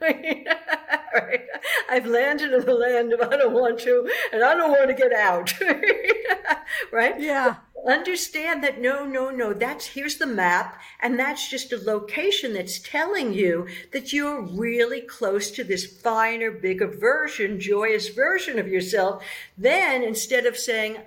right? 1.14 1.46
I've 1.88 2.06
landed 2.06 2.52
in 2.52 2.64
the 2.64 2.74
land 2.74 3.12
of 3.12 3.20
I 3.20 3.36
don't 3.36 3.52
want 3.52 3.80
to, 3.80 4.08
and 4.32 4.42
I 4.42 4.54
don't 4.54 4.70
want 4.70 4.88
to 4.88 4.94
get 4.94 5.12
out. 5.12 5.52
right? 6.92 7.20
Yeah 7.20 7.56
understand 7.86 8.62
that 8.62 8.80
no 8.80 9.04
no 9.04 9.30
no 9.30 9.52
that's 9.52 9.86
here's 9.86 10.16
the 10.16 10.26
map 10.26 10.78
and 11.00 11.18
that's 11.18 11.48
just 11.48 11.72
a 11.72 11.78
location 11.78 12.52
that's 12.52 12.78
telling 12.78 13.32
you 13.32 13.66
that 13.92 14.12
you're 14.12 14.42
really 14.42 15.00
close 15.00 15.50
to 15.50 15.64
this 15.64 15.86
finer 15.86 16.50
bigger 16.50 16.86
version 16.86 17.58
joyous 17.58 18.08
version 18.08 18.58
of 18.58 18.68
yourself 18.68 19.24
then 19.56 20.02
instead 20.02 20.46
of 20.46 20.56
saying 20.56 20.98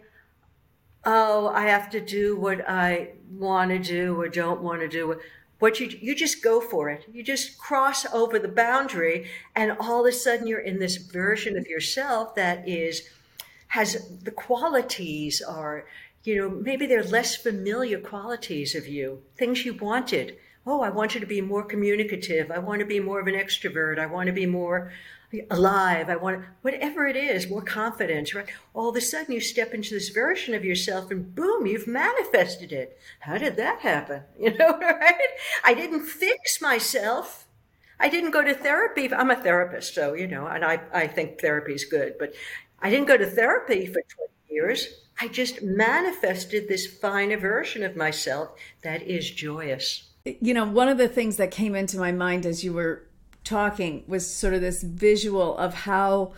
oh 1.05 1.47
i 1.49 1.67
have 1.67 1.89
to 1.89 1.99
do 1.99 2.35
what 2.35 2.67
i 2.67 3.09
want 3.29 3.69
to 3.69 3.79
do 3.79 4.19
or 4.19 4.27
don't 4.27 4.61
want 4.61 4.81
to 4.81 4.87
do 4.87 5.19
what 5.63 5.79
you 5.79 5.87
you 6.07 6.13
just 6.13 6.43
go 6.43 6.59
for 6.59 6.89
it 6.89 7.05
you 7.11 7.23
just 7.23 7.57
cross 7.57 8.05
over 8.13 8.37
the 8.37 8.55
boundary 8.65 9.17
and 9.55 9.71
all 9.79 10.01
of 10.01 10.13
a 10.13 10.15
sudden 10.15 10.45
you're 10.45 10.67
in 10.71 10.77
this 10.79 10.97
version 10.97 11.57
of 11.57 11.65
yourself 11.67 12.35
that 12.35 12.67
is 12.67 13.09
has 13.67 13.89
the 14.19 14.35
qualities 14.47 15.41
are 15.41 15.85
you 16.23 16.37
know, 16.37 16.49
maybe 16.49 16.85
they're 16.85 17.03
less 17.03 17.35
familiar 17.35 17.99
qualities 17.99 18.75
of 18.75 18.87
you, 18.87 19.21
things 19.37 19.65
you 19.65 19.73
wanted, 19.73 20.37
oh, 20.65 20.81
I 20.81 20.89
want 20.89 21.13
you 21.13 21.19
to 21.19 21.25
be 21.25 21.41
more 21.41 21.63
communicative. 21.63 22.49
I 22.49 22.59
want 22.59 22.79
to 22.79 22.85
be 22.85 22.99
more 22.99 23.19
of 23.19 23.27
an 23.27 23.35
extrovert. 23.35 23.99
I 23.99 24.05
want 24.05 24.27
to 24.27 24.33
be 24.33 24.45
more 24.45 24.93
alive. 25.49 26.09
I 26.09 26.15
want 26.15 26.45
whatever 26.61 27.07
it 27.07 27.15
is, 27.15 27.49
more 27.49 27.61
confidence, 27.61 28.33
right? 28.33 28.47
All 28.73 28.89
of 28.89 28.95
a 28.95 29.01
sudden 29.01 29.33
you 29.33 29.41
step 29.41 29.73
into 29.73 29.93
this 29.93 30.09
version 30.09 30.53
of 30.53 30.65
yourself 30.65 31.11
and 31.11 31.33
boom, 31.33 31.65
you've 31.65 31.87
manifested 31.87 32.71
it. 32.71 32.97
How 33.21 33.37
did 33.37 33.55
that 33.57 33.79
happen? 33.79 34.23
You 34.39 34.57
know, 34.57 34.77
right? 34.77 35.29
I 35.63 35.73
didn't 35.73 36.05
fix 36.05 36.61
myself. 36.61 37.47
I 37.99 38.09
didn't 38.09 38.31
go 38.31 38.43
to 38.43 38.53
therapy. 38.53 39.11
I'm 39.13 39.31
a 39.31 39.35
therapist, 39.35 39.95
so, 39.95 40.13
you 40.13 40.27
know, 40.27 40.47
and 40.47 40.65
I, 40.65 40.81
I 40.93 41.07
think 41.07 41.39
therapy 41.39 41.73
is 41.73 41.85
good, 41.85 42.15
but 42.19 42.33
I 42.81 42.89
didn't 42.89 43.07
go 43.07 43.15
to 43.15 43.25
therapy 43.25 43.85
for 43.85 44.01
20 44.01 44.03
years. 44.49 44.87
I 45.21 45.29
just 45.29 45.61
manifested 45.61 46.67
this 46.67 46.85
finer 46.85 47.37
version 47.37 47.83
of 47.83 47.95
myself 47.95 48.51
that 48.81 49.03
is 49.03 49.31
joyous. 49.31 50.09
You 50.25 50.53
know, 50.53 50.65
one 50.65 50.89
of 50.89 50.97
the 50.97 51.07
things 51.07 51.37
that 51.37 51.51
came 51.51 51.75
into 51.75 51.97
my 51.97 52.11
mind 52.11 52.45
as 52.45 52.63
you 52.63 52.73
were 52.73 53.03
talking 53.43 54.03
was 54.07 54.31
sort 54.31 54.53
of 54.53 54.61
this 54.61 54.83
visual 54.83 55.57
of 55.57 55.73
how 55.73 56.33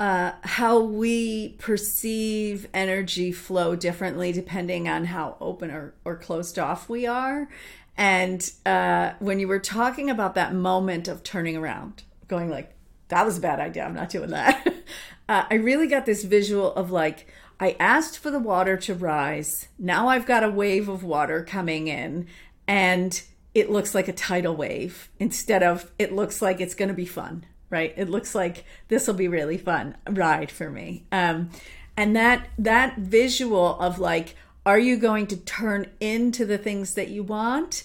uh, 0.00 0.32
how 0.42 0.80
we 0.80 1.50
perceive 1.58 2.68
energy 2.74 3.30
flow 3.30 3.76
differently 3.76 4.32
depending 4.32 4.88
on 4.88 5.04
how 5.06 5.36
open 5.40 5.70
or, 5.70 5.94
or 6.04 6.16
closed 6.16 6.58
off 6.58 6.88
we 6.88 7.06
are. 7.06 7.48
And 7.96 8.50
uh, 8.66 9.12
when 9.20 9.38
you 9.38 9.46
were 9.46 9.60
talking 9.60 10.10
about 10.10 10.34
that 10.34 10.52
moment 10.52 11.06
of 11.06 11.22
turning 11.22 11.56
around, 11.56 12.02
going 12.26 12.50
like, 12.50 12.74
that 13.08 13.24
was 13.24 13.38
a 13.38 13.40
bad 13.40 13.60
idea, 13.60 13.84
I'm 13.84 13.94
not 13.94 14.08
doing 14.08 14.30
that. 14.30 14.66
uh, 15.28 15.44
I 15.48 15.54
really 15.54 15.86
got 15.86 16.06
this 16.06 16.24
visual 16.24 16.74
of 16.74 16.90
like, 16.90 17.28
I 17.60 17.76
asked 17.78 18.18
for 18.18 18.32
the 18.32 18.40
water 18.40 18.76
to 18.78 18.94
rise. 18.94 19.68
Now 19.78 20.08
I've 20.08 20.26
got 20.26 20.42
a 20.42 20.50
wave 20.50 20.88
of 20.88 21.04
water 21.04 21.44
coming 21.44 21.86
in. 21.86 22.26
And 22.66 23.22
it 23.54 23.70
looks 23.70 23.94
like 23.94 24.08
a 24.08 24.12
tidal 24.12 24.56
wave 24.56 25.10
instead 25.18 25.62
of 25.62 25.90
it 25.98 26.12
looks 26.12 26.42
like 26.42 26.60
it's 26.60 26.74
going 26.74 26.88
to 26.88 26.94
be 26.94 27.06
fun, 27.06 27.46
right? 27.70 27.94
It 27.96 28.10
looks 28.10 28.34
like 28.34 28.64
this 28.88 29.06
will 29.06 29.14
be 29.14 29.28
really 29.28 29.58
fun 29.58 29.96
ride 30.08 30.50
for 30.50 30.70
me. 30.70 31.06
Um, 31.12 31.50
and 31.96 32.16
that 32.16 32.48
that 32.58 32.98
visual 32.98 33.78
of 33.78 33.98
like, 33.98 34.34
are 34.66 34.78
you 34.78 34.96
going 34.96 35.28
to 35.28 35.36
turn 35.36 35.86
into 36.00 36.44
the 36.44 36.58
things 36.58 36.94
that 36.94 37.08
you 37.08 37.22
want 37.22 37.84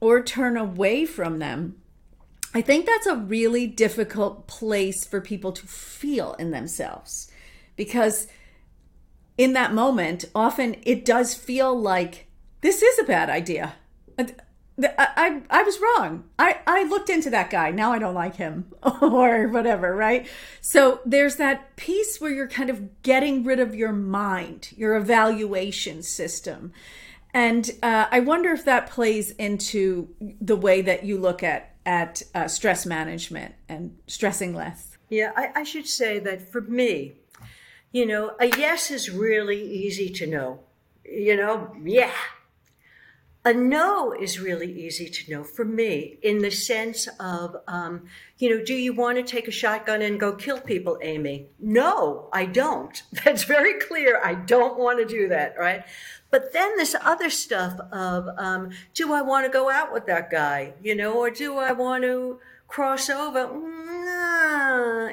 or 0.00 0.22
turn 0.22 0.56
away 0.56 1.06
from 1.06 1.38
them? 1.38 1.76
I 2.52 2.62
think 2.62 2.86
that's 2.86 3.06
a 3.06 3.16
really 3.16 3.66
difficult 3.66 4.46
place 4.46 5.04
for 5.04 5.20
people 5.20 5.52
to 5.52 5.66
feel 5.66 6.32
in 6.34 6.50
themselves 6.50 7.30
because 7.76 8.26
in 9.38 9.52
that 9.52 9.74
moment, 9.74 10.24
often 10.34 10.76
it 10.82 11.04
does 11.04 11.34
feel 11.34 11.78
like 11.78 12.26
this 12.62 12.82
is 12.82 12.98
a 12.98 13.04
bad 13.04 13.28
idea 13.28 13.74
I, 14.82 15.42
I, 15.48 15.62
was 15.62 15.80
wrong. 15.80 16.24
I, 16.38 16.58
I 16.66 16.84
looked 16.84 17.08
into 17.08 17.30
that 17.30 17.48
guy. 17.48 17.70
Now 17.70 17.92
I 17.92 17.98
don't 17.98 18.14
like 18.14 18.36
him 18.36 18.66
or 19.00 19.48
whatever, 19.48 19.96
right? 19.96 20.26
So 20.60 21.00
there's 21.06 21.36
that 21.36 21.76
piece 21.76 22.20
where 22.20 22.30
you're 22.30 22.48
kind 22.48 22.68
of 22.68 23.02
getting 23.02 23.42
rid 23.42 23.58
of 23.58 23.74
your 23.74 23.92
mind, 23.92 24.72
your 24.76 24.96
evaluation 24.96 26.02
system. 26.02 26.72
And 27.32 27.70
uh, 27.82 28.06
I 28.10 28.20
wonder 28.20 28.52
if 28.52 28.64
that 28.66 28.88
plays 28.90 29.30
into 29.32 30.08
the 30.40 30.56
way 30.56 30.82
that 30.82 31.04
you 31.04 31.18
look 31.18 31.42
at, 31.42 31.74
at 31.86 32.22
uh, 32.34 32.48
stress 32.48 32.84
management 32.84 33.54
and 33.68 33.96
stressing 34.06 34.54
less. 34.54 34.98
Yeah, 35.08 35.32
I, 35.36 35.50
I 35.56 35.62
should 35.62 35.86
say 35.86 36.18
that 36.18 36.50
for 36.50 36.60
me, 36.60 37.14
you 37.92 38.04
know, 38.04 38.36
a 38.40 38.46
yes 38.58 38.90
is 38.90 39.10
really 39.10 39.62
easy 39.62 40.10
to 40.10 40.26
know. 40.26 40.60
You 41.04 41.36
know, 41.36 41.74
yeah, 41.82 42.12
a 43.46 43.54
no 43.54 44.12
is 44.12 44.40
really 44.40 44.72
easy 44.72 45.08
to 45.08 45.30
know 45.30 45.44
for 45.44 45.64
me 45.64 46.18
in 46.20 46.38
the 46.38 46.50
sense 46.50 47.06
of, 47.20 47.56
um, 47.68 48.02
you 48.38 48.50
know, 48.50 48.64
do 48.64 48.74
you 48.74 48.92
want 48.92 49.16
to 49.18 49.22
take 49.22 49.46
a 49.46 49.52
shotgun 49.52 50.02
and 50.02 50.18
go 50.18 50.32
kill 50.32 50.60
people, 50.60 50.98
Aimee? 51.00 51.46
No, 51.60 52.28
I 52.32 52.46
don't. 52.46 53.00
That's 53.24 53.44
very 53.44 53.78
clear. 53.78 54.20
I 54.22 54.34
don't 54.34 54.76
want 54.76 54.98
to 54.98 55.04
do 55.04 55.28
that, 55.28 55.54
right? 55.56 55.84
But 56.32 56.52
then 56.52 56.76
this 56.76 56.96
other 57.00 57.30
stuff 57.30 57.78
of, 57.92 58.28
um, 58.36 58.70
do 58.94 59.12
I 59.12 59.22
want 59.22 59.46
to 59.46 59.52
go 59.52 59.70
out 59.70 59.92
with 59.92 60.06
that 60.06 60.28
guy, 60.28 60.72
you 60.82 60.96
know, 60.96 61.12
or 61.12 61.30
do 61.30 61.56
I 61.56 61.70
want 61.70 62.02
to 62.02 62.40
cross 62.66 63.08
over? 63.08 63.48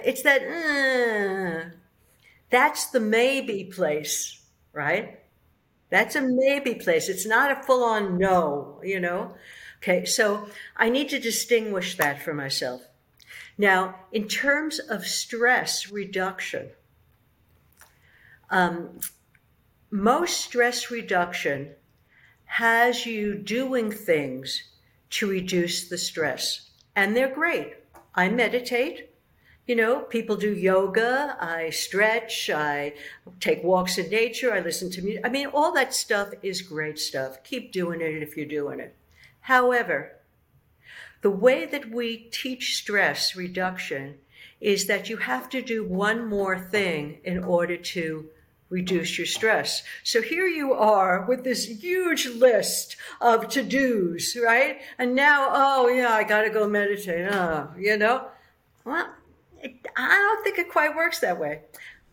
It's 0.04 0.24
that, 0.24 1.72
that's 2.50 2.88
the 2.88 3.00
maybe 3.00 3.66
place, 3.66 4.42
right? 4.74 5.23
That's 5.94 6.16
a 6.16 6.22
maybe 6.22 6.74
place. 6.74 7.08
It's 7.08 7.28
not 7.28 7.52
a 7.52 7.62
full 7.62 7.84
on 7.84 8.18
no, 8.18 8.82
you 8.84 9.00
know? 9.00 9.36
Okay, 9.78 10.06
so 10.06 10.48
I 10.76 10.90
need 10.90 11.10
to 11.10 11.20
distinguish 11.20 11.98
that 11.98 12.20
for 12.20 12.34
myself. 12.34 12.82
Now, 13.60 14.00
in 14.12 14.28
terms 14.28 14.80
of 14.80 15.06
stress 15.06 15.92
reduction, 15.92 16.72
um, 18.50 19.02
most 19.92 20.42
stress 20.42 20.90
reduction 20.90 21.76
has 22.46 23.06
you 23.06 23.36
doing 23.36 23.92
things 23.92 24.64
to 25.12 25.30
reduce 25.30 25.90
the 25.90 26.00
stress, 26.00 26.72
and 26.96 27.16
they're 27.16 27.36
great. 27.36 27.76
I 28.16 28.30
meditate. 28.30 29.13
You 29.66 29.78
know, 29.78 30.00
people 30.00 30.36
do 30.36 30.54
yoga, 30.54 31.38
I 31.40 31.70
stretch, 31.70 32.50
I 32.50 32.94
take 33.40 33.64
walks 33.64 33.98
in 33.98 34.10
nature, 34.10 34.54
I 34.54 34.60
listen 34.60 34.92
to 34.92 35.02
music. 35.02 35.26
I 35.26 35.30
mean, 35.30 35.48
all 35.48 35.72
that 35.74 35.94
stuff 35.94 36.34
is 36.42 36.62
great 36.62 37.00
stuff. 37.00 37.44
Keep 37.44 37.72
doing 37.72 38.02
it 38.02 38.22
if 38.22 38.36
you're 38.36 38.46
doing 38.46 38.82
it. 38.82 38.94
However, 39.42 40.18
the 41.22 41.32
way 41.32 41.66
that 41.66 41.90
we 41.90 42.18
teach 42.18 42.76
stress 42.76 43.38
reduction 43.38 44.16
is 44.60 44.88
that 44.88 45.10
you 45.10 45.18
have 45.18 45.50
to 45.50 45.62
do 45.62 45.86
one 45.86 46.28
more 46.28 46.60
thing 46.60 47.20
in 47.24 47.42
order 47.44 47.78
to 47.78 48.30
reduce 48.70 49.18
your 49.18 49.28
stress. 49.28 49.84
So 50.04 50.22
here 50.22 50.48
you 50.48 50.74
are 50.74 51.26
with 51.26 51.44
this 51.44 51.66
huge 51.68 52.28
list 52.28 52.98
of 53.22 53.48
to 53.50 53.64
dos, 53.64 54.36
right? 54.36 54.82
And 54.98 55.16
now, 55.16 55.48
oh 55.52 55.88
yeah, 55.88 56.10
I 56.10 56.24
got 56.24 56.42
to 56.42 56.50
go 56.50 56.68
meditate. 56.68 57.28
Oh, 57.32 57.70
you 57.78 57.98
know, 57.98 58.28
well, 58.84 59.10
I 59.64 60.16
don't 60.16 60.44
think 60.44 60.60
it 60.60 60.70
quite 60.70 60.96
works 60.96 61.20
that 61.20 61.40
way. 61.40 61.62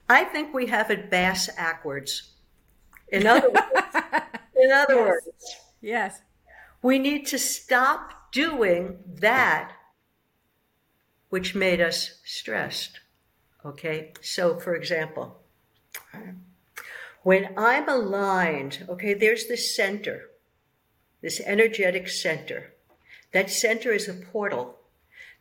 I 0.09 0.25
think 0.25 0.53
we 0.53 0.67
have 0.67 0.91
it 0.91 1.11
bass 1.11 1.49
backwards. 1.49 2.33
In 3.09 3.27
other 3.27 3.51
words, 3.51 3.67
in 4.57 4.73
other 4.73 4.95
yes. 4.95 5.09
words, 5.09 5.57
yes, 5.81 6.23
we 6.83 6.99
need 6.99 7.27
to 7.27 7.39
stop 7.39 8.33
doing 8.33 8.99
that 9.07 9.73
which 11.29 11.55
made 11.55 11.81
us 11.81 12.19
stressed. 12.25 13.01
Okay, 13.65 14.13
so 14.21 14.59
for 14.59 14.75
example, 14.75 15.41
when 17.23 17.55
I'm 17.57 17.89
aligned, 17.89 18.85
okay, 18.89 19.15
there's 19.15 19.47
this 19.47 19.75
center, 19.75 20.31
this 21.21 21.41
energetic 21.41 22.09
center. 22.09 22.75
That 23.33 23.51
center 23.51 23.93
is 23.93 24.09
a 24.09 24.15
portal 24.15 24.80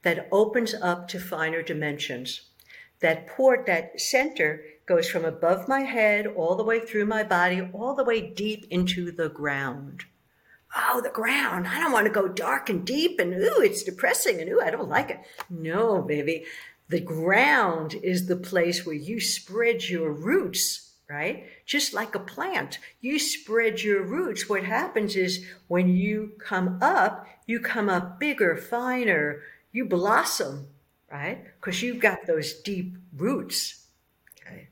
that 0.04 0.28
opens 0.32 0.74
up 0.74 1.08
to 1.10 1.20
finer 1.20 1.62
dimensions. 1.62 2.42
That 3.02 3.28
port, 3.28 3.66
that 3.66 4.00
center 4.00 4.64
goes 4.86 5.10
from 5.10 5.24
above 5.24 5.68
my 5.68 5.82
head 5.82 6.28
all 6.28 6.56
the 6.56 6.64
way 6.64 6.80
through 6.80 7.06
my 7.06 7.24
body, 7.24 7.62
all 7.74 7.94
the 7.96 8.04
way 8.04 8.22
deep 8.22 8.66
into 8.70 9.12
the 9.12 9.30
ground. 9.30 10.06
Oh, 10.76 11.02
the 11.02 11.10
ground. 11.10 11.68
I 11.68 11.80
don't 11.80 11.92
want 11.92 12.06
to 12.08 12.12
go 12.12 12.28
dark 12.28 12.70
and 12.70 12.86
deep 12.86 13.20
and 13.20 13.34
ooh, 13.34 13.62
it's 13.62 13.84
depressing 13.84 14.40
and 14.40 14.50
ooh, 14.50 14.62
I 14.62 14.70
don't 14.70 14.90
like 14.90 15.10
it. 15.10 15.20
No, 15.50 16.02
baby. 16.02 16.46
The 16.90 17.00
ground 17.00 17.96
is 18.02 18.26
the 18.26 18.36
place 18.36 18.86
where 18.86 18.96
you 18.96 19.20
spread 19.20 19.88
your 19.88 20.12
roots, 20.12 20.92
right? 21.08 21.46
Just 21.66 21.94
like 21.94 22.16
a 22.16 22.20
plant. 22.20 22.80
You 23.00 23.20
spread 23.20 23.82
your 23.82 24.04
roots. 24.04 24.50
What 24.50 24.64
happens 24.64 25.16
is 25.16 25.46
when 25.68 25.96
you 25.96 26.34
come 26.40 26.80
up, 26.82 27.28
you 27.46 27.60
come 27.60 27.90
up 27.90 28.20
bigger, 28.20 28.58
finer, 28.58 29.42
you 29.72 29.86
blossom, 29.86 30.68
right? 31.12 31.44
Because 31.60 31.82
you've 31.82 32.00
got 32.00 32.26
those 32.26 32.54
deep 32.54 32.98
roots. 33.16 33.86
Okay. 34.42 34.70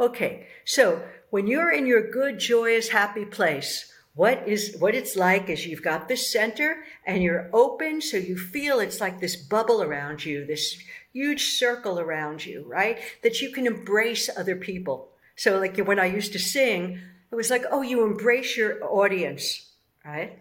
Okay. 0.00 0.46
So 0.64 1.02
when 1.30 1.46
you're 1.46 1.72
in 1.72 1.86
your 1.86 2.10
good, 2.10 2.38
joyous, 2.38 2.88
happy 2.88 3.24
place, 3.24 3.92
what 4.14 4.46
is 4.46 4.76
what 4.78 4.94
it's 4.94 5.16
like 5.16 5.48
is 5.48 5.66
you've 5.66 5.82
got 5.82 6.08
this 6.08 6.30
center 6.30 6.84
and 7.06 7.22
you're 7.22 7.48
open 7.52 8.00
so 8.00 8.16
you 8.16 8.36
feel 8.36 8.78
it's 8.78 9.00
like 9.00 9.20
this 9.20 9.36
bubble 9.36 9.82
around 9.82 10.24
you 10.24 10.44
this 10.44 10.76
huge 11.12 11.52
circle 11.52 11.98
around 11.98 12.44
you 12.44 12.64
right 12.66 12.98
that 13.22 13.40
you 13.40 13.50
can 13.50 13.66
embrace 13.66 14.28
other 14.36 14.56
people 14.56 15.08
so 15.34 15.58
like 15.58 15.78
when 15.78 15.98
i 15.98 16.04
used 16.04 16.32
to 16.32 16.38
sing 16.38 16.98
it 17.30 17.34
was 17.34 17.50
like 17.50 17.64
oh 17.70 17.80
you 17.80 18.04
embrace 18.04 18.56
your 18.56 18.84
audience 18.84 19.70
right 20.04 20.38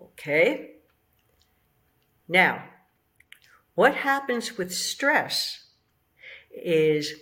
okay 0.00 0.70
now 2.28 2.62
what 3.78 3.94
happens 3.94 4.58
with 4.58 4.74
stress 4.74 5.68
is 6.50 7.14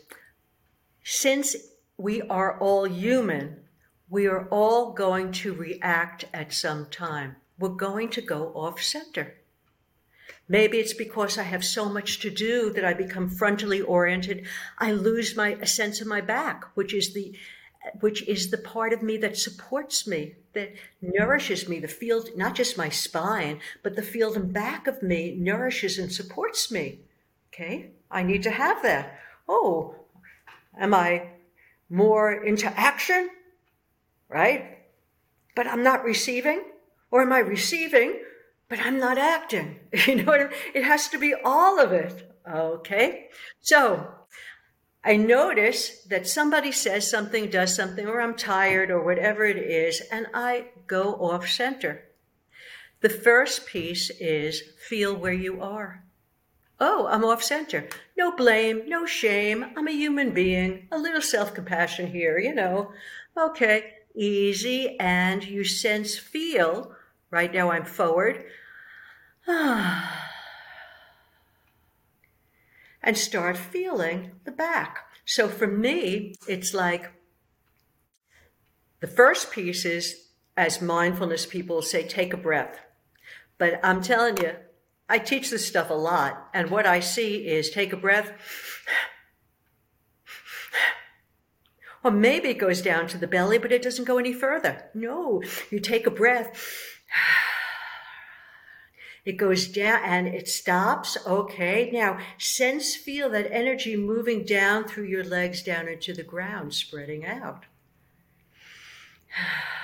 since 1.04 1.54
we 1.98 2.22
are 2.22 2.58
all 2.58 2.84
human, 2.88 3.58
we 4.08 4.26
are 4.26 4.48
all 4.48 4.94
going 4.94 5.32
to 5.32 5.52
react 5.52 6.24
at 6.32 6.54
some 6.54 6.86
time. 6.86 7.36
we're 7.58 7.68
going 7.68 8.08
to 8.08 8.22
go 8.22 8.54
off 8.54 8.80
center. 8.80 9.34
Maybe 10.48 10.78
it's 10.78 10.94
because 10.94 11.36
I 11.36 11.42
have 11.42 11.62
so 11.62 11.90
much 11.90 12.20
to 12.20 12.30
do 12.30 12.72
that 12.72 12.86
I 12.86 12.94
become 12.94 13.28
frontally 13.28 13.86
oriented. 13.86 14.46
I 14.78 14.92
lose 14.92 15.36
my 15.36 15.58
a 15.60 15.66
sense 15.66 16.00
of 16.00 16.06
my 16.06 16.22
back, 16.22 16.64
which 16.74 16.94
is 16.94 17.12
the 17.12 17.36
which 18.00 18.26
is 18.28 18.50
the 18.50 18.58
part 18.58 18.92
of 18.92 19.02
me 19.02 19.16
that 19.18 19.36
supports 19.36 20.06
me, 20.06 20.36
that 20.54 20.74
nourishes 21.00 21.68
me, 21.68 21.78
the 21.78 21.88
field, 21.88 22.30
not 22.36 22.54
just 22.54 22.78
my 22.78 22.88
spine, 22.88 23.60
but 23.82 23.96
the 23.96 24.02
field 24.02 24.36
and 24.36 24.52
back 24.52 24.86
of 24.86 25.02
me 25.02 25.36
nourishes 25.38 25.98
and 25.98 26.12
supports 26.12 26.70
me. 26.70 27.00
Okay, 27.52 27.90
I 28.10 28.22
need 28.22 28.42
to 28.42 28.50
have 28.50 28.82
that. 28.82 29.18
Oh, 29.48 29.94
am 30.78 30.94
I 30.94 31.28
more 31.88 32.32
into 32.44 32.66
action? 32.78 33.30
Right? 34.28 34.78
But 35.54 35.66
I'm 35.66 35.82
not 35.82 36.04
receiving? 36.04 36.62
Or 37.10 37.22
am 37.22 37.32
I 37.32 37.38
receiving, 37.38 38.20
but 38.68 38.80
I'm 38.80 38.98
not 38.98 39.18
acting? 39.18 39.78
You 40.06 40.16
know 40.16 40.24
what 40.24 40.40
I 40.40 40.44
mean? 40.44 40.52
It 40.74 40.84
has 40.84 41.08
to 41.08 41.18
be 41.18 41.34
all 41.34 41.80
of 41.80 41.92
it. 41.92 42.30
Okay? 42.48 43.28
So 43.60 44.06
I 45.06 45.16
notice 45.16 46.02
that 46.02 46.26
somebody 46.26 46.72
says 46.72 47.08
something, 47.08 47.48
does 47.48 47.76
something, 47.76 48.08
or 48.08 48.20
I'm 48.20 48.34
tired, 48.34 48.90
or 48.90 49.04
whatever 49.04 49.44
it 49.44 49.56
is, 49.56 50.00
and 50.10 50.26
I 50.34 50.70
go 50.88 51.14
off 51.14 51.48
center. 51.48 52.02
The 53.02 53.08
first 53.08 53.66
piece 53.66 54.10
is 54.10 54.62
feel 54.88 55.14
where 55.14 55.32
you 55.32 55.62
are. 55.62 56.02
Oh, 56.80 57.06
I'm 57.06 57.24
off 57.24 57.40
center. 57.40 57.88
No 58.18 58.34
blame, 58.34 58.88
no 58.88 59.06
shame. 59.06 59.66
I'm 59.76 59.86
a 59.86 59.92
human 59.92 60.32
being. 60.32 60.88
A 60.90 60.98
little 60.98 61.22
self 61.22 61.54
compassion 61.54 62.08
here, 62.08 62.36
you 62.40 62.52
know. 62.52 62.90
Okay, 63.38 63.92
easy. 64.16 64.98
And 64.98 65.44
you 65.44 65.62
sense, 65.62 66.18
feel. 66.18 66.96
Right 67.30 67.54
now 67.54 67.70
I'm 67.70 67.84
forward. 67.84 68.44
Ah. 69.48 70.25
And 73.06 73.16
start 73.16 73.56
feeling 73.56 74.32
the 74.44 74.50
back. 74.50 75.06
So 75.24 75.48
for 75.48 75.68
me, 75.68 76.34
it's 76.48 76.74
like 76.74 77.12
the 79.00 79.06
first 79.06 79.52
piece 79.52 79.84
is, 79.84 80.26
as 80.56 80.82
mindfulness 80.82 81.46
people 81.46 81.82
say, 81.82 82.02
take 82.02 82.34
a 82.34 82.36
breath. 82.36 82.80
But 83.58 83.78
I'm 83.84 84.02
telling 84.02 84.38
you, 84.38 84.52
I 85.08 85.20
teach 85.20 85.50
this 85.50 85.66
stuff 85.66 85.88
a 85.88 85.94
lot, 85.94 86.48
and 86.52 86.68
what 86.68 86.84
I 86.84 86.98
see 86.98 87.46
is 87.46 87.70
take 87.70 87.92
a 87.92 87.96
breath. 87.96 88.32
Or 92.02 92.10
maybe 92.10 92.48
it 92.48 92.58
goes 92.58 92.82
down 92.82 93.06
to 93.08 93.18
the 93.18 93.28
belly, 93.28 93.58
but 93.58 93.72
it 93.72 93.82
doesn't 93.82 94.04
go 94.04 94.18
any 94.18 94.32
further. 94.32 94.90
No, 94.94 95.42
you 95.70 95.78
take 95.78 96.08
a 96.08 96.10
breath. 96.10 96.60
It 99.26 99.36
goes 99.36 99.66
down 99.66 100.00
and 100.04 100.28
it 100.28 100.46
stops. 100.46 101.18
Okay. 101.26 101.90
Now 101.92 102.18
sense, 102.38 102.94
feel 102.94 103.28
that 103.30 103.52
energy 103.52 103.96
moving 103.96 104.44
down 104.44 104.84
through 104.84 105.06
your 105.06 105.24
legs 105.24 105.64
down 105.64 105.88
into 105.88 106.14
the 106.14 106.22
ground, 106.22 106.72
spreading 106.72 107.26
out. 107.26 107.64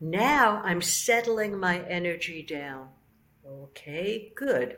Now 0.00 0.60
I'm 0.64 0.82
settling 0.82 1.58
my 1.58 1.80
energy 1.88 2.42
down. 2.42 2.88
Okay, 3.46 4.32
good. 4.34 4.76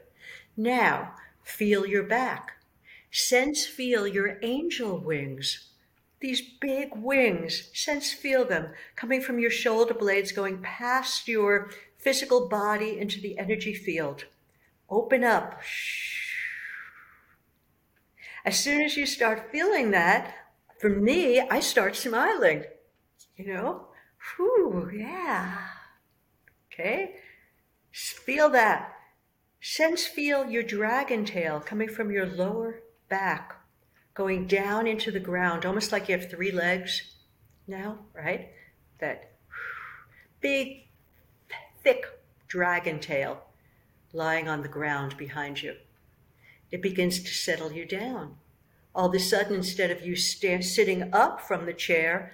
Now 0.56 1.14
feel 1.42 1.84
your 1.84 2.04
back. 2.04 2.52
Sense, 3.10 3.66
feel 3.66 4.06
your 4.06 4.38
angel 4.42 4.98
wings. 4.98 5.70
These 6.20 6.42
big 6.60 6.90
wings, 6.94 7.70
sense, 7.75 8.12
feel 8.12 8.44
them 8.44 8.68
coming 8.94 9.20
from 9.20 9.38
your 9.38 9.50
shoulder 9.50 9.94
blades, 9.94 10.32
going 10.32 10.62
past 10.62 11.26
your 11.26 11.70
physical 12.06 12.48
body 12.48 13.00
into 13.00 13.20
the 13.20 13.36
energy 13.36 13.75
field. 13.75 14.26
Open 14.88 15.25
up. 15.25 15.60
As 18.44 18.57
soon 18.57 18.83
as 18.83 18.96
you 18.96 19.07
start 19.07 19.50
feeling 19.50 19.90
that, 19.90 20.33
for 20.81 20.88
me, 20.88 21.40
I 21.40 21.59
start 21.59 21.96
smiling. 21.96 22.62
You 23.37 23.52
know, 23.52 23.88
whew, 24.37 24.88
yeah. 24.94 25.59
Okay, 26.72 27.16
feel 27.90 28.50
that. 28.50 28.92
Sense, 29.61 30.07
feel 30.07 30.48
your 30.48 30.62
dragon 30.62 31.24
tail 31.24 31.59
coming 31.59 31.88
from 31.88 32.12
your 32.12 32.26
lower 32.26 32.83
back, 33.09 33.57
going 34.14 34.46
down 34.46 34.87
into 34.87 35.11
the 35.11 35.18
ground, 35.18 35.66
almost 35.66 35.90
like 35.90 36.09
you 36.09 36.16
have 36.16 36.31
three 36.31 36.52
legs 36.52 37.16
now, 37.66 37.98
right? 38.14 38.50
That 39.00 39.33
big 40.40 40.86
thick 41.87 42.05
dragon 42.49 42.99
tail 42.99 43.44
lying 44.12 44.49
on 44.49 44.62
the 44.62 44.68
ground 44.68 45.16
behind 45.16 45.62
you. 45.62 45.77
It 46.72 46.83
begins 46.83 47.20
to 47.20 47.31
settle 47.33 47.70
you 47.70 47.85
down. 47.85 48.38
All 48.92 49.07
of 49.07 49.14
a 49.14 49.20
sudden, 49.20 49.55
instead 49.55 49.92
of 49.92 50.05
you 50.05 50.16
stand, 50.16 50.64
sitting 50.64 51.14
up 51.14 51.40
from 51.40 51.64
the 51.64 51.72
chair, 51.72 52.33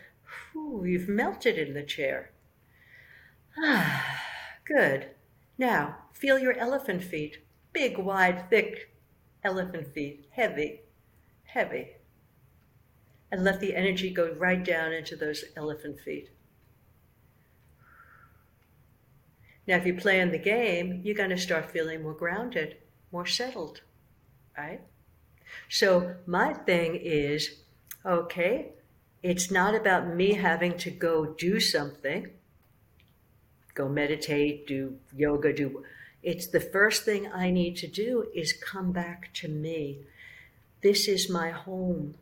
whew, 0.52 0.86
you've 0.86 1.06
melted 1.06 1.58
in 1.58 1.74
the 1.74 1.82
chair. 1.82 2.30
Ah, 3.62 4.22
good. 4.64 5.10
Now, 5.58 5.96
feel 6.14 6.38
your 6.38 6.56
elephant 6.56 7.04
feet. 7.04 7.44
Big, 7.74 7.98
wide, 7.98 8.48
thick 8.48 8.94
elephant 9.44 9.92
feet. 9.92 10.24
Heavy, 10.30 10.80
heavy. 11.44 11.96
And 13.30 13.44
let 13.44 13.60
the 13.60 13.76
energy 13.76 14.08
go 14.08 14.32
right 14.32 14.64
down 14.64 14.94
into 14.94 15.14
those 15.14 15.44
elephant 15.58 16.00
feet. 16.00 16.30
Now, 19.66 19.76
if 19.76 19.86
you 19.86 19.94
play 19.94 20.20
in 20.20 20.32
the 20.32 20.38
game, 20.38 21.00
you're 21.04 21.14
going 21.14 21.30
to 21.30 21.38
start 21.38 21.70
feeling 21.70 22.02
more 22.02 22.14
grounded, 22.14 22.76
more 23.12 23.26
settled, 23.26 23.80
right? 24.56 24.80
So, 25.68 26.16
my 26.26 26.54
thing 26.54 26.96
is 26.96 27.58
okay, 28.04 28.72
it's 29.22 29.50
not 29.50 29.74
about 29.74 30.08
me 30.08 30.34
having 30.34 30.76
to 30.78 30.90
go 30.90 31.26
do 31.26 31.60
something, 31.60 32.30
go 33.74 33.88
meditate, 33.88 34.66
do 34.66 34.98
yoga, 35.14 35.52
do. 35.52 35.84
It's 36.22 36.46
the 36.46 36.60
first 36.60 37.04
thing 37.04 37.30
I 37.32 37.50
need 37.50 37.76
to 37.76 37.86
do 37.86 38.28
is 38.34 38.52
come 38.52 38.90
back 38.90 39.30
to 39.34 39.48
me. 39.48 39.98
This 40.82 41.06
is 41.06 41.30
my 41.30 41.50
home. 41.50 42.14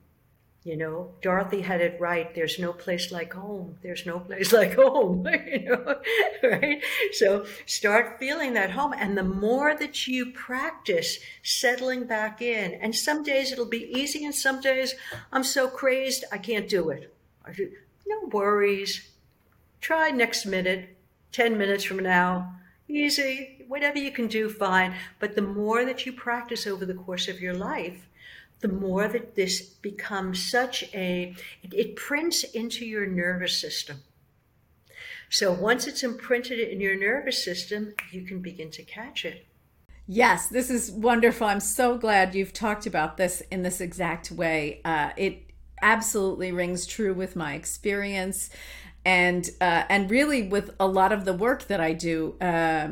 You 0.62 0.76
know, 0.76 1.12
Dorothy 1.22 1.62
had 1.62 1.80
it 1.80 1.98
right. 1.98 2.34
There's 2.34 2.58
no 2.58 2.74
place 2.74 3.10
like 3.10 3.32
home. 3.32 3.78
There's 3.82 4.04
no 4.04 4.20
place 4.20 4.52
like 4.60 4.74
home. 4.74 5.26
you 5.46 5.70
know, 5.70 6.00
right? 6.42 6.82
So 7.12 7.46
start 7.64 8.18
feeling 8.18 8.52
that 8.54 8.72
home. 8.72 8.92
And 8.92 9.16
the 9.16 9.24
more 9.24 9.74
that 9.74 10.06
you 10.06 10.32
practice 10.32 11.18
settling 11.42 12.04
back 12.04 12.42
in, 12.42 12.74
and 12.74 12.94
some 12.94 13.22
days 13.22 13.52
it'll 13.52 13.64
be 13.64 13.90
easy, 13.90 14.24
and 14.24 14.34
some 14.34 14.60
days 14.60 14.94
I'm 15.32 15.44
so 15.44 15.66
crazed 15.66 16.24
I 16.30 16.36
can't 16.36 16.68
do 16.68 16.90
it. 16.90 17.14
No 18.06 18.28
worries. 18.30 19.08
Try 19.80 20.10
next 20.10 20.44
minute, 20.44 20.94
10 21.32 21.56
minutes 21.56 21.84
from 21.84 22.00
now. 22.00 22.56
Easy. 22.86 23.64
Whatever 23.66 23.98
you 23.98 24.10
can 24.10 24.26
do, 24.26 24.50
fine. 24.50 24.94
But 25.20 25.36
the 25.36 25.42
more 25.42 25.86
that 25.86 26.04
you 26.04 26.12
practice 26.12 26.66
over 26.66 26.84
the 26.84 26.94
course 26.94 27.28
of 27.28 27.40
your 27.40 27.54
life, 27.54 28.08
the 28.60 28.68
more 28.68 29.08
that 29.08 29.34
this 29.34 29.60
becomes 29.60 30.50
such 30.50 30.84
a, 30.94 31.34
it, 31.62 31.72
it 31.72 31.96
prints 31.96 32.44
into 32.44 32.84
your 32.84 33.06
nervous 33.06 33.58
system. 33.58 34.02
So 35.30 35.52
once 35.52 35.86
it's 35.86 36.02
imprinted 36.02 36.58
in 36.58 36.80
your 36.80 36.96
nervous 36.96 37.42
system, 37.42 37.94
you 38.10 38.22
can 38.22 38.40
begin 38.40 38.70
to 38.72 38.82
catch 38.82 39.24
it. 39.24 39.46
Yes, 40.06 40.48
this 40.48 40.70
is 40.70 40.90
wonderful. 40.90 41.46
I'm 41.46 41.60
so 41.60 41.96
glad 41.96 42.34
you've 42.34 42.52
talked 42.52 42.84
about 42.84 43.16
this 43.16 43.42
in 43.50 43.62
this 43.62 43.80
exact 43.80 44.32
way. 44.32 44.80
Uh, 44.84 45.10
it 45.16 45.52
absolutely 45.80 46.50
rings 46.50 46.84
true 46.84 47.14
with 47.14 47.36
my 47.36 47.54
experience, 47.54 48.50
and 49.04 49.48
uh, 49.60 49.84
and 49.88 50.10
really 50.10 50.42
with 50.42 50.74
a 50.80 50.86
lot 50.88 51.12
of 51.12 51.24
the 51.24 51.32
work 51.32 51.68
that 51.68 51.80
I 51.80 51.92
do. 51.92 52.34
Uh, 52.40 52.88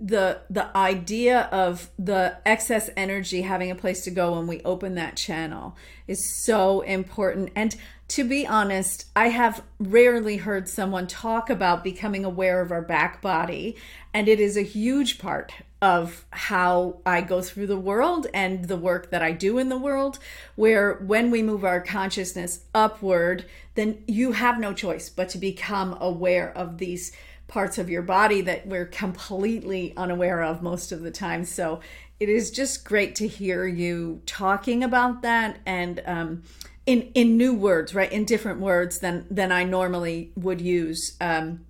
the 0.00 0.40
the 0.50 0.76
idea 0.76 1.48
of 1.52 1.90
the 1.98 2.38
excess 2.44 2.90
energy 2.96 3.42
having 3.42 3.70
a 3.70 3.74
place 3.74 4.02
to 4.04 4.10
go 4.10 4.36
when 4.36 4.46
we 4.46 4.60
open 4.62 4.94
that 4.96 5.16
channel 5.16 5.76
is 6.06 6.34
so 6.44 6.80
important. 6.82 7.50
And 7.54 7.76
to 8.08 8.22
be 8.22 8.46
honest 8.46 9.06
i 9.16 9.28
have 9.28 9.64
rarely 9.80 10.36
heard 10.36 10.68
someone 10.68 11.08
talk 11.08 11.50
about 11.50 11.82
becoming 11.82 12.24
aware 12.24 12.60
of 12.60 12.72
our 12.72 12.82
back 12.82 13.22
body. 13.22 13.76
And 14.12 14.28
it 14.28 14.40
is 14.40 14.56
a 14.56 14.62
huge 14.62 15.18
part 15.18 15.52
of 15.80 16.24
how 16.30 16.98
i 17.04 17.20
go 17.20 17.42
through 17.42 17.66
the 17.66 17.78
world 17.78 18.26
and 18.32 18.64
the 18.64 18.76
work 18.76 19.10
that 19.10 19.22
i 19.22 19.30
do 19.30 19.58
in 19.58 19.68
the 19.68 19.78
world 19.78 20.18
where 20.54 20.94
when 20.94 21.30
we 21.30 21.42
move 21.42 21.64
our 21.64 21.82
consciousness 21.82 22.64
upward 22.74 23.44
then 23.74 24.02
you 24.08 24.32
have 24.32 24.58
no 24.58 24.72
choice 24.72 25.10
but 25.10 25.28
to 25.28 25.36
become 25.36 25.96
aware 26.00 26.50
of 26.56 26.78
these 26.78 27.12
parts 27.48 27.78
of 27.78 27.88
your 27.88 28.02
body 28.02 28.40
that 28.42 28.66
we're 28.66 28.86
completely 28.86 29.94
unaware 29.96 30.42
of 30.42 30.62
most 30.62 30.92
of 30.92 31.02
the 31.02 31.10
time. 31.10 31.44
So 31.44 31.80
it 32.18 32.28
is 32.28 32.50
just 32.50 32.84
great 32.84 33.14
to 33.16 33.28
hear 33.28 33.66
you 33.66 34.22
talking 34.26 34.82
about 34.82 35.22
that 35.22 35.58
and 35.66 36.02
um, 36.06 36.42
in 36.86 37.10
in 37.14 37.36
new 37.36 37.54
words, 37.54 37.94
right? 37.94 38.10
In 38.10 38.24
different 38.24 38.60
words 38.60 39.00
than 39.00 39.26
than 39.30 39.52
I 39.52 39.64
normally 39.64 40.32
would 40.36 40.60
use. 40.60 41.16
Um, 41.20 41.66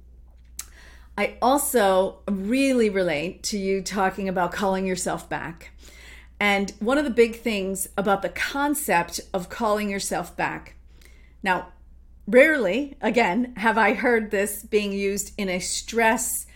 I 1.18 1.36
also 1.40 2.18
really 2.28 2.90
relate 2.90 3.42
to 3.44 3.58
you 3.58 3.80
talking 3.82 4.28
about 4.28 4.52
calling 4.52 4.86
yourself 4.86 5.28
back. 5.28 5.70
And 6.38 6.72
one 6.78 6.98
of 6.98 7.04
the 7.04 7.10
big 7.10 7.36
things 7.36 7.88
about 7.96 8.20
the 8.20 8.28
concept 8.28 9.20
of 9.32 9.48
calling 9.48 9.88
yourself 9.88 10.36
back. 10.36 10.74
Now, 11.42 11.68
rarely, 12.26 12.96
again, 13.00 13.54
have 13.56 13.78
I 13.78 13.94
heard 13.94 14.30
this 14.30 14.62
being 14.62 14.92
used 14.92 15.32
in 15.38 15.48
a 15.48 15.60
stress 15.60 16.46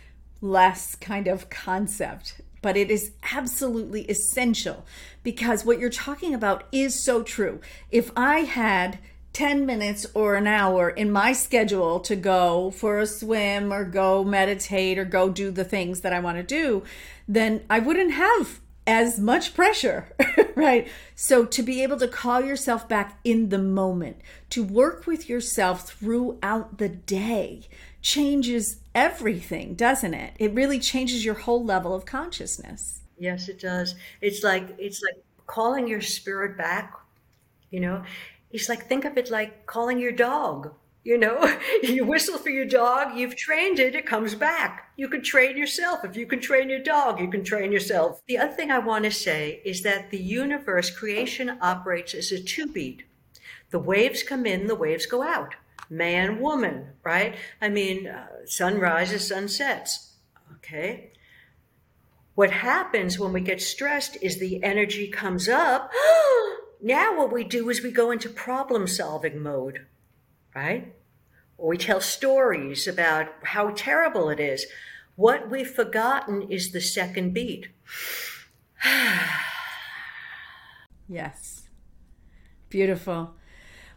less 0.41 0.95
kind 0.95 1.29
of 1.29 1.51
concept, 1.51 2.41
but 2.63 2.77
it 2.77 2.91
is 2.91 3.13
absolutely 3.33 4.03
essential 4.03 4.85
because 5.23 5.65
what 5.65 5.79
you're 5.79 5.91
talking 5.91 6.35
about 6.35 6.65
is 6.73 7.03
so 7.03 7.23
true. 7.23 7.61
If 7.91 8.11
I 8.17 8.41
had 8.41 8.99
10 9.33 9.65
minutes 9.65 10.07
or 10.15 10.35
an 10.35 10.47
hour 10.47 10.91
in 10.91 11.11
my 11.11 11.33
schedule 11.33 12.01
to 12.01 12.17
go 12.17 12.71
for 12.73 12.99
a 12.99 13.07
swim 13.07 13.73
or 13.73 13.85
go 13.85 14.25
meditate 14.25 14.99
or 14.99 15.05
go 15.05 15.29
do 15.29 15.51
the 15.51 15.65
things 15.65 16.01
that 16.01 16.13
I 16.13 16.21
want 16.21 16.39
to 16.39 16.43
do, 16.43 16.83
then 17.29 17.63
I 17.71 17.79
wouldn't 17.79 18.13
have 18.13 18.61
as 18.87 19.19
much 19.19 19.55
pressure, 19.55 20.09
right? 20.57 20.89
So 21.15 21.45
to 21.45 21.63
be 21.63 21.83
able 21.83 21.99
to 21.99 22.09
call 22.09 22.43
yourself 22.43 22.89
back 22.89 23.19
in 23.25 23.51
the 23.51 23.59
moment, 23.59 24.19
to 24.51 24.65
work 24.65 25.07
with 25.07 25.29
yourself 25.29 25.89
throughout 25.89 26.79
the 26.79 26.89
day 26.89 27.69
changes 28.03 28.81
everything, 28.95 29.75
doesn't 29.75 30.15
it? 30.15 30.35
It 30.39 30.55
really 30.55 30.79
changes 30.79 31.25
your 31.25 31.35
whole 31.35 31.65
level 31.65 31.95
of 31.95 32.05
consciousness. 32.05 33.01
Yes, 33.19 33.49
it 33.49 33.61
does. 33.61 33.95
It's 34.21 34.43
like 34.43 34.75
it's 34.79 35.03
like 35.03 35.23
calling 35.47 35.87
your 35.87 36.01
spirit 36.01 36.57
back, 36.57 36.95
you 37.71 37.81
know. 37.81 38.03
It's 38.51 38.69
like 38.69 38.87
think 38.89 39.05
of 39.05 39.17
it 39.19 39.31
like 39.31 39.67
calling 39.67 39.99
your 39.99 40.13
dog 40.13 40.75
you 41.11 41.19
know, 41.19 41.45
you 41.83 42.05
whistle 42.05 42.39
for 42.39 42.51
your 42.51 42.65
dog, 42.65 43.19
you've 43.19 43.35
trained 43.35 43.81
it, 43.81 43.97
it 43.97 44.07
comes 44.07 44.37
back. 44.37 44.93
You 44.97 45.09
can 45.09 45.23
train 45.23 45.59
yourself. 45.59 46.05
If 46.05 46.17
you 46.17 46.25
can 46.25 46.41
train 46.41 46.71
your 46.71 46.85
dog, 46.85 47.19
you 47.19 47.29
can 47.29 47.43
train 47.43 47.73
yourself. 47.73 48.23
The 48.29 48.39
other 48.39 48.53
thing 48.53 48.71
I 48.71 48.79
want 48.79 49.05
to 49.07 49.11
say 49.11 49.61
is 49.65 49.83
that 49.83 50.11
the 50.11 50.23
universe 50.23 50.89
creation 50.89 51.59
operates 51.61 52.15
as 52.15 52.31
a 52.31 52.41
two 52.41 52.69
beat. 52.69 53.03
The 53.71 53.81
waves 53.81 54.23
come 54.23 54.47
in, 54.47 54.69
the 54.69 54.77
waves 54.77 55.07
go 55.07 55.25
out. 55.25 55.57
Man, 55.91 56.39
woman, 56.39 56.91
right? 57.03 57.35
I 57.61 57.71
mean, 57.71 58.07
uh, 58.07 58.47
sun 58.47 58.79
rises, 58.79 59.27
sun 59.27 59.49
sets. 59.49 60.15
Okay. 60.59 61.11
What 62.37 62.53
happens 62.53 63.19
when 63.19 63.33
we 63.33 63.41
get 63.41 63.61
stressed 63.61 64.17
is 64.23 64.39
the 64.39 64.63
energy 64.63 65.09
comes 65.09 65.49
up. 65.49 65.91
now, 66.81 67.19
what 67.19 67.33
we 67.33 67.43
do 67.43 67.69
is 67.69 67.83
we 67.83 67.91
go 67.91 68.13
into 68.13 68.29
problem 68.29 68.87
solving 68.87 69.43
mode 69.43 69.87
right? 70.55 70.95
We 71.61 71.77
tell 71.77 72.01
stories 72.01 72.89
about 72.89 73.29
how 73.43 73.71
terrible 73.71 74.31
it 74.31 74.41
is. 74.41 74.67
What 75.17 75.51
we've 75.51 75.71
forgotten 75.71 76.51
is 76.51 76.73
the 76.73 76.81
second 76.81 77.35
beat. 77.35 77.69
yes. 81.09 81.69
Beautiful. 82.71 83.35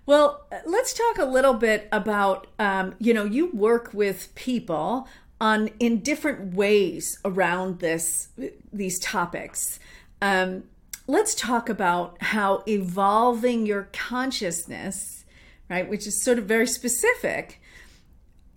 Well, 0.05 0.45
let's 0.65 0.93
talk 0.93 1.17
a 1.17 1.25
little 1.25 1.53
bit 1.53 1.87
about, 1.91 2.47
um, 2.59 2.95
you 2.99 3.13
know, 3.13 3.23
you 3.23 3.51
work 3.51 3.93
with 3.93 4.35
people 4.35 5.07
on 5.39 5.69
in 5.79 5.99
different 5.99 6.53
ways 6.53 7.19
around 7.23 7.79
this 7.79 8.27
these 8.71 8.99
topics. 8.99 9.79
Um, 10.21 10.63
let's 11.07 11.35
talk 11.35 11.69
about 11.69 12.21
how 12.21 12.63
evolving 12.67 13.65
your 13.65 13.89
consciousness 13.93 15.22
right, 15.69 15.89
which 15.89 16.07
is 16.07 16.21
sort 16.21 16.37
of 16.37 16.45
very 16.45 16.67
specific, 16.67 17.61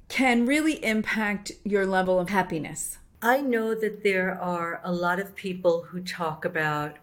can 0.08 0.46
really 0.46 0.84
impact 0.84 1.52
your 1.64 1.86
level 1.86 2.18
of 2.18 2.30
happiness. 2.30 2.98
I 3.22 3.40
know 3.40 3.74
that 3.74 4.02
there 4.02 4.40
are 4.40 4.80
a 4.84 4.92
lot 4.92 5.18
of 5.18 5.34
people 5.34 5.84
who 5.88 6.00
talk 6.00 6.44
about, 6.44 6.96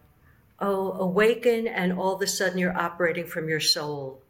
oh, 0.59 0.93
awaken 0.93 1.67
and 1.67 1.91
all 1.93 2.15
of 2.15 2.21
a 2.21 2.27
sudden 2.27 2.59
you're 2.59 2.77
operating 2.77 3.25
from 3.25 3.49
your 3.49 3.59
soul. 3.59 4.21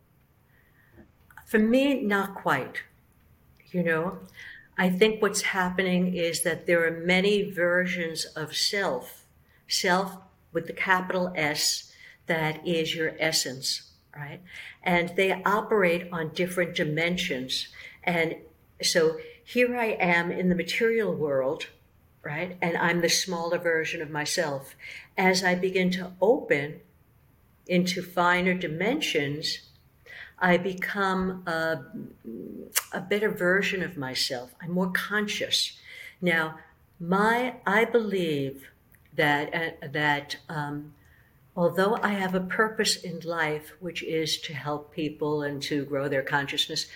For 1.45 1.59
me, 1.59 2.01
not 2.01 2.35
quite. 2.35 2.81
You 3.71 3.83
know, 3.83 4.19
I 4.77 4.89
think 4.89 5.21
what's 5.21 5.41
happening 5.41 6.15
is 6.15 6.41
that 6.41 6.65
there 6.65 6.85
are 6.87 6.91
many 6.91 7.51
versions 7.51 8.25
of 8.25 8.55
self, 8.55 9.25
self 9.67 10.17
with 10.51 10.67
the 10.67 10.73
capital 10.73 11.31
S, 11.35 11.91
that 12.25 12.65
is 12.65 12.95
your 12.95 13.15
essence 13.19 13.92
right? 14.15 14.41
And 14.83 15.09
they 15.15 15.41
operate 15.43 16.07
on 16.11 16.33
different 16.33 16.75
dimensions. 16.75 17.67
And 18.03 18.35
so 18.81 19.17
here 19.43 19.75
I 19.77 19.97
am 19.99 20.31
in 20.31 20.49
the 20.49 20.55
material 20.55 21.13
world, 21.13 21.67
right? 22.23 22.57
And 22.61 22.77
I'm 22.77 23.01
the 23.01 23.09
smaller 23.09 23.57
version 23.57 24.01
of 24.01 24.09
myself. 24.09 24.75
As 25.17 25.43
I 25.43 25.55
begin 25.55 25.91
to 25.91 26.11
open 26.21 26.79
into 27.67 28.01
finer 28.01 28.53
dimensions, 28.53 29.69
I 30.39 30.57
become 30.57 31.43
a, 31.47 31.85
a 32.91 33.01
better 33.01 33.29
version 33.29 33.81
of 33.81 33.97
myself. 33.97 34.51
I'm 34.61 34.71
more 34.71 34.91
conscious. 34.91 35.77
Now, 36.21 36.59
my 36.99 37.55
I 37.65 37.85
believe 37.85 38.69
that 39.15 39.53
uh, 39.53 39.87
that 39.87 40.37
um, 40.49 40.93
although 41.55 41.97
I 42.01 42.09
have 42.09 42.35
a 42.35 42.39
purpose 42.39 42.95
in 42.95 43.19
life, 43.19 43.73
which 43.79 44.03
is 44.03 44.39
to 44.41 44.53
help 44.53 44.93
people 44.93 45.43
and 45.43 45.61
to 45.63 45.85
grow 45.85 46.07
their 46.07 46.23
consciousness, 46.23 46.87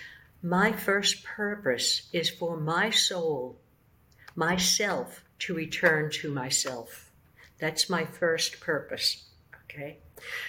my 0.42 0.72
first 0.72 1.24
purpose 1.24 2.08
is 2.12 2.30
for 2.30 2.56
my 2.56 2.90
soul, 2.90 3.56
myself, 4.34 5.24
to 5.40 5.54
return 5.54 6.10
to 6.10 6.32
myself. 6.32 7.10
That's 7.58 7.90
my 7.90 8.04
first 8.04 8.60
purpose. 8.60 9.27
Okay. 9.78 9.98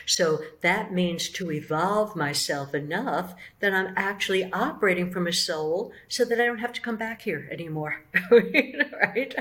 So 0.07 0.41
that 0.61 0.91
means 0.91 1.29
to 1.29 1.51
evolve 1.51 2.15
myself 2.15 2.73
enough 2.73 3.35
that 3.59 3.73
I'm 3.73 3.93
actually 3.95 4.51
operating 4.51 5.11
from 5.11 5.27
a 5.27 5.33
soul 5.33 5.91
so 6.07 6.25
that 6.25 6.41
I 6.41 6.45
don't 6.45 6.57
have 6.57 6.73
to 6.73 6.81
come 6.81 6.97
back 6.97 7.21
here 7.21 7.47
anymore. 7.51 8.01
right? 8.31 9.35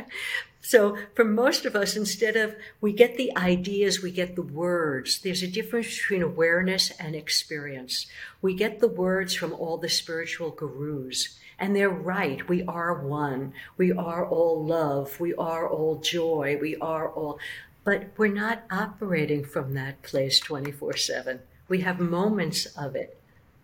So 0.61 0.99
for 1.15 1.25
most 1.25 1.65
of 1.65 1.75
us, 1.75 1.97
instead 1.97 2.37
of 2.37 2.55
we 2.83 2.93
get 2.93 3.17
the 3.17 3.35
ideas, 3.37 4.03
we 4.03 4.11
get 4.11 4.37
the 4.37 4.43
words. 4.43 5.21
There's 5.21 5.43
a 5.43 5.49
difference 5.49 5.97
between 5.97 6.23
awareness 6.23 6.91
and 7.01 7.15
experience. 7.15 8.07
We 8.43 8.53
get 8.53 8.81
the 8.81 8.89
words 8.89 9.35
from 9.35 9.55
all 9.55 9.79
the 9.79 9.89
spiritual 9.89 10.51
gurus. 10.51 11.39
And 11.61 11.75
they're 11.75 11.89
right. 11.89 12.47
We 12.49 12.63
are 12.65 13.05
one. 13.05 13.53
We 13.77 13.91
are 13.91 14.29
all 14.29 14.65
love. 14.65 15.19
We 15.19 15.35
are 15.35 15.69
all 15.69 15.97
joy. 15.97 16.57
We 16.61 16.77
are 16.77 17.09
all 17.09 17.41
but 17.89 18.11
we're 18.19 18.29
not 18.29 18.65
operating 18.71 19.43
from 19.43 19.73
that 19.73 20.03
place 20.03 20.39
24 20.41 20.99
7. 20.99 21.41
We 21.69 21.81
have 21.81 21.99
moments 21.99 22.67
of 22.77 22.95
it. 22.95 23.19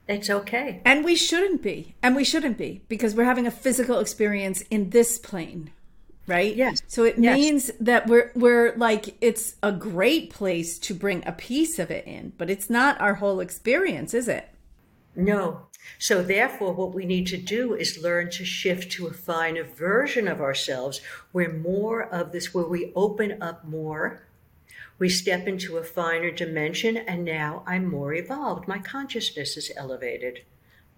It's 0.08 0.30
okay. 0.30 0.80
And 0.82 1.04
we 1.04 1.14
shouldn't 1.14 1.60
be. 1.60 1.94
And 2.02 2.16
we 2.16 2.24
shouldn't 2.24 2.56
be 2.56 2.80
because 2.88 3.14
we're 3.14 3.24
having 3.24 3.46
a 3.46 3.50
physical 3.50 3.98
experience 3.98 4.62
in 4.70 4.88
this 4.90 5.18
plane. 5.18 5.72
Right? 6.26 6.56
Yes. 6.56 6.80
So 6.86 7.04
it 7.04 7.16
yes. 7.18 7.36
means 7.36 7.70
that 7.80 8.06
we're 8.06 8.32
we're 8.34 8.74
like 8.76 9.14
it's 9.20 9.56
a 9.62 9.70
great 9.70 10.30
place 10.30 10.78
to 10.78 10.94
bring 10.94 11.22
a 11.26 11.32
piece 11.32 11.78
of 11.78 11.90
it 11.90 12.06
in, 12.06 12.32
but 12.38 12.48
it's 12.48 12.70
not 12.70 12.98
our 13.02 13.16
whole 13.16 13.40
experience, 13.40 14.14
is 14.14 14.26
it? 14.26 14.48
No. 15.14 15.66
So, 15.98 16.22
therefore, 16.22 16.72
what 16.72 16.94
we 16.94 17.04
need 17.04 17.26
to 17.28 17.36
do 17.36 17.74
is 17.74 18.02
learn 18.02 18.30
to 18.30 18.44
shift 18.44 18.92
to 18.92 19.06
a 19.06 19.12
finer 19.12 19.64
version 19.64 20.28
of 20.28 20.40
ourselves 20.40 21.00
where 21.32 21.52
more 21.52 22.02
of 22.02 22.32
this, 22.32 22.54
where 22.54 22.66
we 22.66 22.92
open 22.94 23.42
up 23.42 23.64
more, 23.64 24.26
we 24.98 25.08
step 25.08 25.46
into 25.46 25.76
a 25.76 25.84
finer 25.84 26.30
dimension, 26.30 26.96
and 26.96 27.24
now 27.24 27.62
I'm 27.66 27.90
more 27.90 28.14
evolved. 28.14 28.68
My 28.68 28.78
consciousness 28.78 29.56
is 29.56 29.72
elevated. 29.76 30.44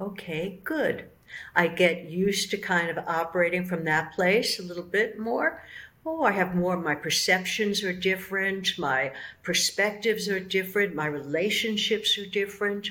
Okay, 0.00 0.60
good. 0.64 1.06
I 1.54 1.68
get 1.68 2.04
used 2.04 2.50
to 2.50 2.58
kind 2.58 2.90
of 2.90 2.98
operating 2.98 3.64
from 3.64 3.84
that 3.84 4.12
place 4.12 4.58
a 4.58 4.62
little 4.62 4.82
bit 4.82 5.18
more. 5.18 5.62
Oh, 6.04 6.22
I 6.22 6.32
have 6.32 6.54
more, 6.54 6.76
my 6.76 6.94
perceptions 6.94 7.82
are 7.82 7.92
different, 7.92 8.78
my 8.78 9.12
perspectives 9.42 10.28
are 10.28 10.38
different, 10.38 10.94
my 10.94 11.06
relationships 11.06 12.16
are 12.16 12.26
different 12.26 12.90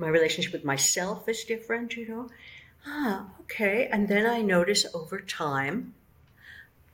my 0.00 0.08
relationship 0.08 0.52
with 0.52 0.64
myself 0.64 1.28
is 1.28 1.44
different, 1.44 1.96
you 1.96 2.08
know. 2.08 2.28
Ah, 2.86 3.26
okay. 3.42 3.88
And 3.92 4.08
then 4.08 4.26
I 4.26 4.40
notice 4.40 4.86
over 4.94 5.20
time, 5.20 5.94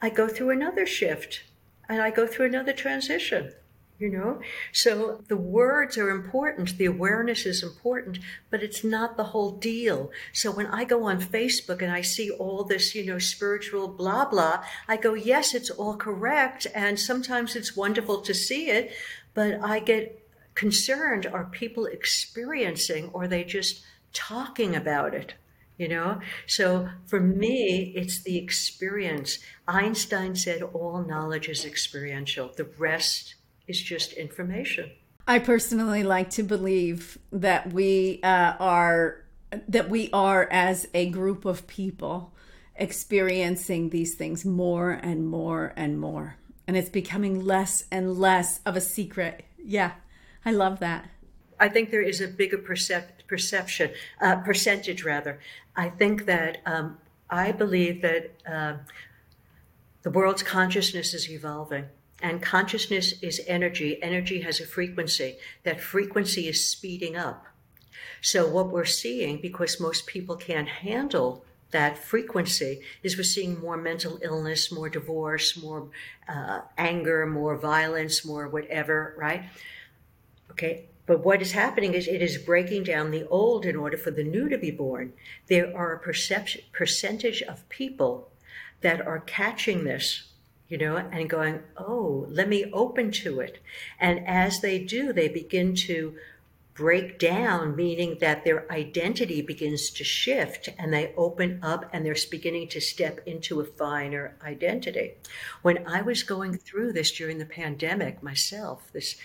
I 0.03 0.11
go 0.11 0.29
through 0.29 0.51
another 0.51 0.85
shift 0.85 1.45
and 1.89 2.03
I 2.03 2.11
go 2.11 2.27
through 2.27 2.47
another 2.47 2.73
transition, 2.73 3.53
you 3.99 4.11
know. 4.11 4.41
So 4.73 5.23
the 5.29 5.37
words 5.37 5.97
are 5.97 6.11
important, 6.11 6.77
the 6.77 6.87
awareness 6.87 7.47
is 7.47 7.63
important, 7.63 8.19
but 8.51 8.63
it's 8.63 8.83
not 8.83 9.17
the 9.17 9.25
whole 9.25 9.53
deal. 9.53 10.11
So 10.33 10.51
when 10.51 10.67
I 10.67 10.85
go 10.85 11.05
on 11.05 11.23
Facebook 11.23 11.81
and 11.81 11.93
I 11.93 12.03
see 12.03 12.31
all 12.31 12.65
this, 12.65 12.95
you 12.97 13.07
know, 13.07 13.21
spiritual 13.21 13.87
blah 13.87 14.25
blah, 14.25 14.65
I 14.89 14.97
go, 14.97 15.15
yes, 15.15 15.55
it's 15.55 15.71
all 15.71 15.97
correct. 15.97 16.67
And 16.75 16.99
sometimes 16.99 17.55
it's 17.55 17.77
wonderful 17.77 18.21
to 18.23 18.35
see 18.35 18.69
it, 18.69 18.91
but 19.33 19.63
I 19.63 19.79
get 19.79 20.26
concerned 20.57 21.27
are 21.27 21.45
people 21.45 21.87
experiencing 21.87 23.11
or 23.13 23.23
are 23.23 23.29
they 23.29 23.45
just 23.45 23.85
talking 24.13 24.75
about 24.75 25.15
it 25.15 25.35
you 25.79 25.89
know? 25.89 26.21
So 26.47 26.89
for 27.07 27.21
me, 27.21 27.93
it's 27.95 28.23
the 28.23 28.39
experience. 28.39 29.39
Einstein 29.69 30.35
said 30.35 30.63
all 30.63 31.03
knowledge 31.03 31.49
is 31.49 31.65
experiential, 31.65 32.51
the 32.57 32.69
rest 32.79 33.35
is 33.67 33.81
just 33.81 34.13
information. 34.15 34.91
I 35.29 35.41
personally 35.41 36.03
like 36.03 36.31
to 36.31 36.43
believe 36.43 37.19
that 37.33 37.73
we 37.73 38.21
uh, 38.23 38.55
are 38.59 39.25
that 39.69 39.91
we 39.91 40.11
are 40.13 40.49
as 40.51 40.89
a 40.95 41.09
group 41.11 41.45
of 41.45 41.67
people 41.67 42.33
experiencing 42.77 43.91
these 43.91 44.15
things 44.15 44.45
more 44.45 44.91
and 44.91 45.27
more 45.27 45.73
and 45.77 45.99
more 45.99 46.37
and 46.67 46.77
it's 46.77 46.91
becoming 46.91 47.43
less 47.43 47.85
and 47.91 48.19
less 48.19 48.61
of 48.67 48.77
a 48.77 48.81
secret 48.81 49.45
yeah 49.65 49.93
i 50.47 50.51
love 50.51 50.81
that 50.81 51.11
i 51.61 51.69
think 51.69 51.91
there 51.91 52.01
is 52.01 52.23
a 52.23 52.29
bigger 52.29 52.59
percep- 52.59 53.27
perception 53.27 53.91
uh, 54.23 54.37
percentage 54.37 55.05
rather 55.05 55.39
i 55.77 55.91
think 55.91 56.25
that 56.25 56.63
um, 56.65 56.97
i 57.29 57.53
believe 57.53 58.01
that 58.01 58.31
uh, 58.51 58.75
the 60.03 60.11
world's 60.11 60.43
consciousness 60.43 61.13
is 61.13 61.29
evolving 61.29 61.85
and 62.23 62.41
consciousness 62.41 63.15
is 63.23 63.41
energy. 63.47 64.03
Energy 64.03 64.41
has 64.41 64.61
a 64.61 64.67
frequency. 64.67 65.37
That 65.65 65.81
frequency 65.81 66.49
is 66.49 66.65
speeding 66.65 67.17
up. 67.17 67.47
So, 68.23 68.49
what 68.49 68.71
we're 68.71 68.85
seeing, 68.85 69.41
because 69.41 69.79
most 69.81 70.07
people 70.07 70.37
can't 70.37 70.69
handle 70.69 71.45
that 71.73 71.99
frequency, 71.99 72.81
is 73.03 73.17
we're 73.17 73.25
seeing 73.25 73.61
more 73.61 73.77
mental 73.77 74.19
illness, 74.23 74.73
more 74.73 74.89
divorce, 74.89 75.61
more 75.63 75.89
uh, 76.29 76.61
anger, 76.79 77.27
more 77.27 77.57
violence, 77.57 78.25
more 78.25 78.49
whatever, 78.49 79.15
right? 79.19 79.45
Okay. 80.57 80.87
But 81.05 81.25
what 81.25 81.41
is 81.41 81.53
happening 81.53 81.95
is 81.95 82.09
it 82.09 82.21
is 82.21 82.39
breaking 82.39 82.83
down 82.83 83.13
the 83.13 83.29
old 83.29 83.65
in 83.65 83.77
order 83.77 83.97
for 83.97 84.11
the 84.11 84.25
new 84.25 84.49
to 84.49 84.59
be 84.59 84.73
born. 84.73 85.13
There 85.47 85.77
are 85.77 85.93
a 85.93 86.01
perception, 86.01 86.63
percentage 86.73 87.43
of 87.43 87.69
people 87.69 88.33
that 88.81 89.01
are 89.07 89.21
catching 89.21 89.85
this 89.85 90.33
you 90.69 90.79
know, 90.79 90.97
and 90.97 91.31
going, 91.31 91.61
oh, 91.77 92.27
let 92.29 92.49
me 92.49 92.71
open 92.73 93.13
to 93.13 93.41
it. 93.41 93.63
And 94.01 94.27
as 94.27 94.61
they 94.61 94.79
do, 94.81 95.13
they 95.13 95.29
begin 95.29 95.75
to 95.87 96.17
break 96.77 97.19
down, 97.19 97.75
meaning 97.75 98.19
that 98.21 98.45
their 98.45 98.71
identity 98.71 99.41
begins 99.43 99.91
to 99.91 100.05
shift 100.05 100.69
and 100.79 100.93
they 100.93 101.15
open 101.17 101.59
up 101.63 101.89
and 101.93 102.05
they're 102.05 102.17
beginning 102.31 102.69
to 102.69 102.81
step 102.81 103.21
into 103.27 103.61
a 103.61 103.65
finer 103.65 104.37
identity. 104.45 105.15
When 105.63 105.87
I 105.87 106.03
was 106.03 106.23
going 106.23 106.59
through 106.59 106.93
this 106.93 107.11
during 107.11 107.39
the 107.39 107.47
pandemic 107.47 108.23
myself, 108.23 108.91
this 108.93 109.17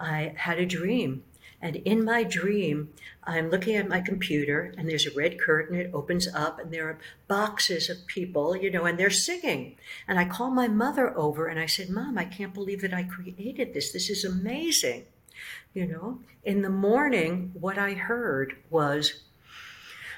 I 0.00 0.34
had 0.36 0.58
a 0.58 0.66
dream 0.66 1.22
and 1.64 1.76
in 1.76 2.04
my 2.04 2.24
dream, 2.24 2.90
I'm 3.24 3.48
looking 3.48 3.74
at 3.76 3.88
my 3.88 4.02
computer 4.02 4.74
and 4.76 4.86
there's 4.86 5.06
a 5.06 5.14
red 5.14 5.40
curtain. 5.40 5.80
It 5.80 5.90
opens 5.94 6.28
up 6.28 6.58
and 6.58 6.70
there 6.70 6.88
are 6.88 6.98
boxes 7.26 7.88
of 7.88 8.06
people, 8.06 8.54
you 8.54 8.70
know, 8.70 8.84
and 8.84 8.98
they're 8.98 9.08
singing. 9.08 9.76
And 10.06 10.18
I 10.18 10.26
call 10.26 10.50
my 10.50 10.68
mother 10.68 11.16
over 11.16 11.46
and 11.46 11.58
I 11.58 11.64
said, 11.64 11.88
Mom, 11.88 12.18
I 12.18 12.26
can't 12.26 12.52
believe 12.52 12.82
that 12.82 12.92
I 12.92 13.04
created 13.04 13.72
this. 13.72 13.92
This 13.92 14.10
is 14.10 14.26
amazing. 14.26 15.06
You 15.72 15.86
know, 15.86 16.20
in 16.44 16.62
the 16.62 16.70
morning, 16.70 17.52
what 17.58 17.78
I 17.78 17.94
heard 17.94 18.56
was, 18.70 19.22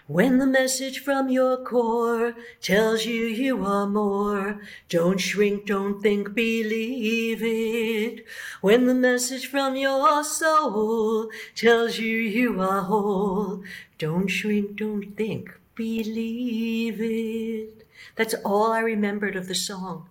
when 0.09 0.39
the 0.39 0.47
message 0.47 1.01
from 1.01 1.29
your 1.31 1.57
core 1.57 2.35
tells 2.61 3.07
you 3.07 3.25
you 3.25 3.65
are 3.65 3.89
more, 3.89 4.61
don't 4.89 5.19
shrink, 5.19 5.67
don't 5.67 6.01
think, 6.01 6.33
believe 6.33 7.43
it. 7.43 8.25
When 8.61 8.87
the 8.87 8.95
message 8.95 9.49
from 9.49 9.75
your 9.75 10.23
soul 10.23 11.31
tells 11.57 11.99
you 11.99 12.19
you 12.19 12.61
are 12.61 12.83
whole, 12.83 13.65
don't 13.99 14.29
shrink, 14.29 14.77
don't 14.77 15.17
think, 15.17 15.51
believe 15.75 17.01
it. 17.01 17.89
That's 18.15 18.35
all 18.45 18.71
I 18.71 18.81
remembered 18.81 19.35
of 19.35 19.49
the 19.49 19.57
song. 19.57 20.09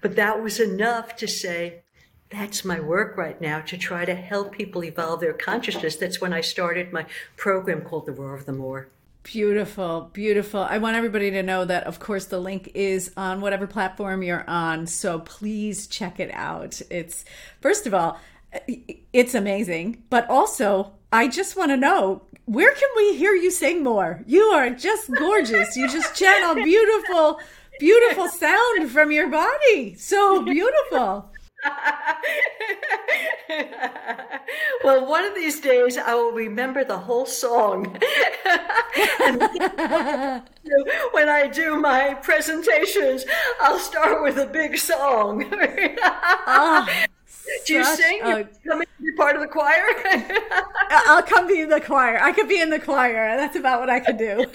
But 0.00 0.16
that 0.16 0.42
was 0.42 0.58
enough 0.58 1.14
to 1.16 1.28
say, 1.28 1.82
that's 2.30 2.64
my 2.64 2.78
work 2.80 3.16
right 3.16 3.40
now 3.40 3.60
to 3.60 3.76
try 3.76 4.04
to 4.04 4.14
help 4.14 4.52
people 4.52 4.84
evolve 4.84 5.20
their 5.20 5.32
consciousness. 5.32 5.96
That's 5.96 6.20
when 6.20 6.32
I 6.32 6.40
started 6.40 6.92
my 6.92 7.06
program 7.36 7.82
called 7.82 8.06
The 8.06 8.12
Roar 8.12 8.34
of 8.34 8.46
the 8.46 8.52
More. 8.52 8.88
Beautiful, 9.22 10.10
beautiful. 10.12 10.60
I 10.60 10.78
want 10.78 10.96
everybody 10.96 11.30
to 11.32 11.42
know 11.42 11.64
that, 11.66 11.84
of 11.84 11.98
course, 12.00 12.26
the 12.26 12.40
link 12.40 12.70
is 12.74 13.12
on 13.16 13.40
whatever 13.40 13.66
platform 13.66 14.22
you're 14.22 14.48
on. 14.48 14.86
So 14.86 15.18
please 15.18 15.86
check 15.86 16.18
it 16.18 16.30
out. 16.32 16.80
It's, 16.88 17.24
first 17.60 17.86
of 17.86 17.92
all, 17.92 18.18
it's 19.12 19.34
amazing. 19.34 20.02
But 20.08 20.28
also, 20.30 20.92
I 21.12 21.28
just 21.28 21.56
want 21.56 21.70
to 21.70 21.76
know 21.76 22.22
where 22.46 22.72
can 22.72 22.88
we 22.96 23.16
hear 23.16 23.34
you 23.34 23.50
sing 23.50 23.82
more? 23.82 24.24
You 24.26 24.42
are 24.42 24.70
just 24.70 25.10
gorgeous. 25.14 25.76
You 25.76 25.88
just 25.88 26.16
channel 26.16 26.54
beautiful, 26.54 27.38
beautiful 27.78 28.28
sound 28.28 28.90
from 28.90 29.12
your 29.12 29.28
body. 29.28 29.94
So 29.94 30.42
beautiful. 30.44 31.29
well, 34.84 35.06
one 35.06 35.24
of 35.24 35.34
these 35.34 35.60
days 35.60 35.98
I 35.98 36.14
will 36.14 36.32
remember 36.32 36.84
the 36.84 36.98
whole 36.98 37.26
song. 37.26 37.84
when 41.12 41.28
I 41.28 41.48
do 41.52 41.76
my 41.76 42.14
presentations, 42.22 43.24
I'll 43.60 43.78
start 43.78 44.22
with 44.22 44.38
a 44.38 44.46
big 44.46 44.78
song. 44.78 45.44
oh, 45.52 46.88
do 47.66 47.74
you 47.74 47.84
sing? 47.84 48.20
A... 48.22 48.44
Come 48.66 48.82
be 49.00 49.12
part 49.12 49.36
of 49.36 49.42
the 49.42 49.48
choir? 49.48 49.84
I'll 50.90 51.22
come 51.22 51.46
be 51.46 51.60
in 51.60 51.68
the 51.68 51.80
choir. 51.80 52.18
I 52.20 52.32
could 52.32 52.48
be 52.48 52.60
in 52.60 52.70
the 52.70 52.80
choir. 52.80 53.36
That's 53.36 53.56
about 53.56 53.80
what 53.80 53.90
I 53.90 54.00
could 54.00 54.18
do. 54.18 54.46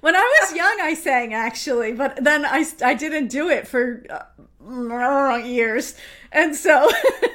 when 0.00 0.16
I 0.16 0.40
was 0.40 0.54
young, 0.54 0.78
I 0.80 0.94
sang 0.94 1.34
actually, 1.34 1.92
but 1.92 2.22
then 2.22 2.44
I, 2.44 2.64
I 2.82 2.94
didn't 2.94 3.28
do 3.28 3.48
it 3.48 3.68
for. 3.68 4.04
Uh, 4.08 4.22
Uh, 4.68 5.40
years, 5.44 5.94
and 6.30 6.54
so 6.54 6.88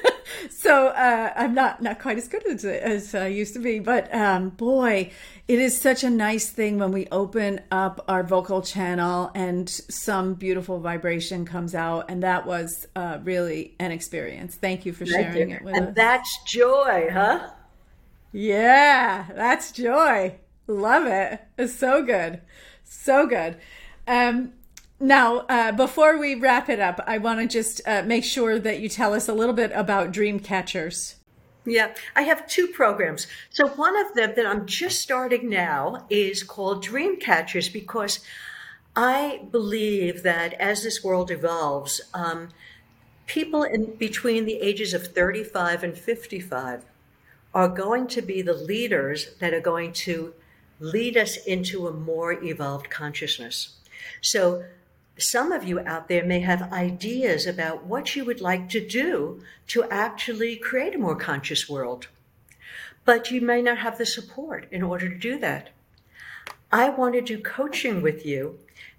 so 0.50 0.88
uh, 0.88 1.32
I'm 1.36 1.54
not 1.54 1.82
not 1.82 2.00
quite 2.00 2.16
as 2.16 2.28
good 2.28 2.46
as 2.46 2.64
as 2.64 3.14
I 3.14 3.26
used 3.26 3.52
to 3.54 3.60
be. 3.60 3.80
But 3.80 4.12
um, 4.14 4.50
boy, 4.50 5.10
it 5.46 5.58
is 5.58 5.78
such 5.78 6.04
a 6.04 6.10
nice 6.10 6.50
thing 6.50 6.78
when 6.78 6.92
we 6.92 7.06
open 7.12 7.60
up 7.70 8.04
our 8.08 8.22
vocal 8.22 8.62
channel 8.62 9.30
and 9.34 9.68
some 9.68 10.34
beautiful 10.34 10.80
vibration 10.80 11.44
comes 11.44 11.74
out, 11.74 12.06
and 12.08 12.22
that 12.22 12.46
was 12.46 12.86
uh, 12.96 13.18
really 13.22 13.74
an 13.78 13.92
experience. 13.92 14.54
Thank 14.54 14.86
you 14.86 14.92
for 14.92 15.04
sharing 15.04 15.50
you. 15.50 15.56
it 15.56 15.62
with 15.62 15.74
and 15.74 15.82
us. 15.82 15.88
And 15.88 15.96
that's 15.96 16.38
joy, 16.44 17.08
huh? 17.12 17.50
Yeah, 18.32 19.26
that's 19.34 19.72
joy. 19.72 20.36
Love 20.66 21.06
it. 21.06 21.40
It's 21.56 21.74
so 21.74 22.02
good, 22.02 22.40
so 22.84 23.26
good. 23.26 23.58
Um, 24.06 24.52
now, 25.00 25.38
uh, 25.48 25.70
before 25.72 26.18
we 26.18 26.34
wrap 26.34 26.68
it 26.68 26.80
up, 26.80 27.00
I 27.06 27.18
want 27.18 27.40
to 27.40 27.46
just 27.46 27.80
uh, 27.86 28.02
make 28.04 28.24
sure 28.24 28.58
that 28.58 28.80
you 28.80 28.88
tell 28.88 29.14
us 29.14 29.28
a 29.28 29.32
little 29.32 29.54
bit 29.54 29.70
about 29.72 30.10
Dream 30.10 30.40
Catchers. 30.40 31.16
Yeah, 31.64 31.94
I 32.16 32.22
have 32.22 32.48
two 32.48 32.66
programs. 32.68 33.26
So, 33.50 33.68
one 33.68 33.96
of 33.96 34.14
them 34.14 34.32
that 34.34 34.46
I'm 34.46 34.66
just 34.66 35.00
starting 35.00 35.48
now 35.48 36.06
is 36.10 36.42
called 36.42 36.82
Dream 36.82 37.20
Catchers 37.20 37.68
because 37.68 38.20
I 38.96 39.42
believe 39.52 40.24
that 40.24 40.54
as 40.54 40.82
this 40.82 41.04
world 41.04 41.30
evolves, 41.30 42.00
um, 42.12 42.48
people 43.26 43.62
in 43.62 43.94
between 43.96 44.46
the 44.46 44.56
ages 44.56 44.94
of 44.94 45.08
35 45.08 45.84
and 45.84 45.96
55 45.96 46.84
are 47.54 47.68
going 47.68 48.08
to 48.08 48.22
be 48.22 48.42
the 48.42 48.54
leaders 48.54 49.34
that 49.38 49.54
are 49.54 49.60
going 49.60 49.92
to 49.92 50.34
lead 50.80 51.16
us 51.16 51.36
into 51.36 51.86
a 51.86 51.92
more 51.92 52.32
evolved 52.32 52.90
consciousness. 52.90 53.76
So, 54.20 54.64
some 55.18 55.52
of 55.52 55.64
you 55.64 55.80
out 55.80 56.08
there 56.08 56.24
may 56.24 56.40
have 56.40 56.72
ideas 56.72 57.46
about 57.46 57.84
what 57.84 58.14
you 58.14 58.24
would 58.24 58.40
like 58.40 58.68
to 58.70 58.86
do 58.86 59.42
to 59.68 59.84
actually 59.84 60.56
create 60.56 60.94
a 60.94 60.98
more 60.98 61.16
conscious 61.16 61.68
world, 61.68 62.06
but 63.04 63.30
you 63.30 63.40
may 63.40 63.60
not 63.60 63.78
have 63.78 63.98
the 63.98 64.06
support 64.06 64.68
in 64.70 64.82
order 64.82 65.08
to 65.08 65.18
do 65.18 65.38
that. 65.38 65.70
I 66.70 66.90
want 66.90 67.14
to 67.14 67.20
do 67.20 67.40
coaching 67.40 68.02
with 68.02 68.24
you 68.24 68.58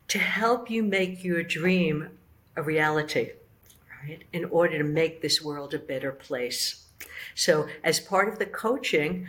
to 0.10 0.20
help 0.20 0.70
you 0.70 0.84
make 0.84 1.24
your 1.24 1.44
dream 1.44 2.10
a 2.56 2.64
reality, 2.64 3.30
right? 4.04 4.24
In 4.34 4.46
order 4.46 4.78
to 4.78 4.84
make 4.84 5.22
this 5.22 5.42
world 5.42 5.74
a 5.74 5.80
better 5.80 6.12
place. 6.12 6.86
So, 7.36 7.68
as 7.84 8.00
part 8.00 8.28
of 8.28 8.40
the 8.40 8.46
coaching, 8.46 9.28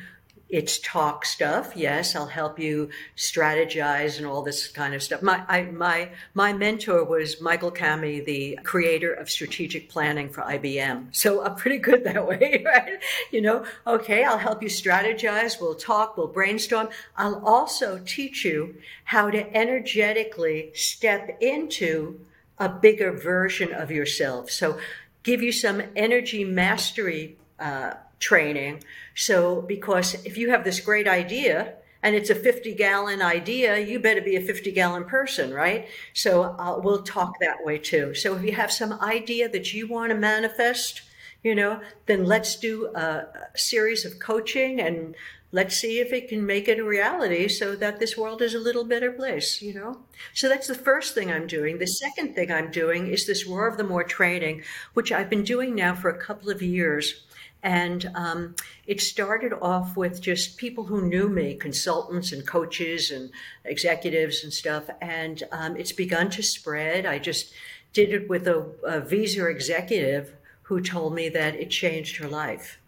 it's 0.50 0.78
talk 0.80 1.24
stuff. 1.24 1.72
Yes, 1.76 2.16
I'll 2.16 2.26
help 2.26 2.58
you 2.58 2.90
strategize 3.16 4.18
and 4.18 4.26
all 4.26 4.42
this 4.42 4.66
kind 4.68 4.94
of 4.94 5.02
stuff. 5.02 5.22
My 5.22 5.44
I, 5.48 5.62
my 5.62 6.10
my 6.34 6.52
mentor 6.52 7.04
was 7.04 7.40
Michael 7.40 7.70
Kami, 7.70 8.20
the 8.20 8.58
creator 8.64 9.12
of 9.12 9.30
strategic 9.30 9.88
planning 9.88 10.28
for 10.28 10.42
IBM. 10.42 11.14
So 11.14 11.44
I'm 11.44 11.54
pretty 11.54 11.78
good 11.78 12.04
that 12.04 12.26
way, 12.28 12.64
right? 12.66 12.98
You 13.30 13.42
know, 13.42 13.64
okay, 13.86 14.24
I'll 14.24 14.38
help 14.38 14.62
you 14.62 14.68
strategize. 14.68 15.60
We'll 15.60 15.74
talk. 15.74 16.16
We'll 16.16 16.26
brainstorm. 16.26 16.88
I'll 17.16 17.44
also 17.44 18.00
teach 18.04 18.44
you 18.44 18.76
how 19.04 19.30
to 19.30 19.56
energetically 19.56 20.72
step 20.74 21.38
into 21.40 22.20
a 22.58 22.68
bigger 22.68 23.12
version 23.12 23.72
of 23.72 23.90
yourself. 23.90 24.50
So 24.50 24.78
give 25.22 25.42
you 25.42 25.52
some 25.52 25.82
energy 25.96 26.44
mastery. 26.44 27.36
Uh, 27.60 27.94
training. 28.20 28.84
So, 29.14 29.62
because 29.62 30.14
if 30.26 30.36
you 30.36 30.50
have 30.50 30.62
this 30.62 30.78
great 30.78 31.08
idea 31.08 31.74
and 32.02 32.14
it's 32.14 32.30
a 32.30 32.34
50 32.34 32.74
gallon 32.74 33.20
idea, 33.20 33.78
you 33.78 33.98
better 33.98 34.20
be 34.22 34.36
a 34.36 34.40
50 34.40 34.70
gallon 34.72 35.04
person, 35.04 35.52
right? 35.52 35.88
So 36.14 36.42
uh, 36.42 36.80
we'll 36.82 37.02
talk 37.02 37.34
that 37.40 37.64
way 37.64 37.78
too. 37.78 38.14
So 38.14 38.36
if 38.36 38.44
you 38.44 38.52
have 38.52 38.70
some 38.70 38.92
idea 39.00 39.48
that 39.48 39.74
you 39.74 39.88
want 39.88 40.10
to 40.10 40.16
manifest, 40.16 41.02
you 41.42 41.54
know, 41.54 41.80
then 42.06 42.24
let's 42.24 42.56
do 42.56 42.86
a, 42.94 43.26
a 43.54 43.58
series 43.58 44.04
of 44.04 44.18
coaching 44.18 44.80
and 44.80 45.14
let's 45.52 45.76
see 45.76 45.98
if 45.98 46.12
it 46.12 46.28
can 46.28 46.46
make 46.46 46.68
it 46.68 46.78
a 46.78 46.84
reality 46.84 47.48
so 47.48 47.74
that 47.74 47.98
this 47.98 48.16
world 48.16 48.40
is 48.40 48.54
a 48.54 48.58
little 48.58 48.84
better 48.84 49.10
place, 49.10 49.60
you 49.60 49.74
know? 49.74 49.98
So 50.32 50.48
that's 50.48 50.68
the 50.68 50.74
first 50.74 51.14
thing 51.14 51.30
I'm 51.30 51.46
doing. 51.46 51.78
The 51.78 51.86
second 51.86 52.34
thing 52.34 52.52
I'm 52.52 52.70
doing 52.70 53.08
is 53.08 53.26
this 53.26 53.46
Roar 53.46 53.66
of 53.66 53.76
the 53.76 53.84
More 53.84 54.04
training, 54.04 54.62
which 54.94 55.10
I've 55.10 55.28
been 55.28 55.42
doing 55.42 55.74
now 55.74 55.94
for 55.94 56.08
a 56.08 56.18
couple 56.18 56.50
of 56.50 56.62
years. 56.62 57.24
And 57.62 58.10
um, 58.14 58.54
it 58.86 59.00
started 59.00 59.52
off 59.52 59.96
with 59.96 60.20
just 60.20 60.56
people 60.56 60.84
who 60.84 61.08
knew 61.08 61.28
me, 61.28 61.54
consultants 61.54 62.32
and 62.32 62.46
coaches 62.46 63.10
and 63.10 63.30
executives 63.64 64.42
and 64.42 64.52
stuff. 64.52 64.84
And 65.00 65.42
um, 65.52 65.76
it's 65.76 65.92
begun 65.92 66.30
to 66.30 66.42
spread. 66.42 67.04
I 67.04 67.18
just 67.18 67.52
did 67.92 68.12
it 68.12 68.28
with 68.28 68.46
a, 68.46 68.66
a 68.84 69.00
Visa 69.00 69.46
executive 69.46 70.32
who 70.62 70.80
told 70.80 71.14
me 71.14 71.28
that 71.28 71.56
it 71.56 71.68
changed 71.68 72.16
her 72.16 72.28
life. 72.28 72.78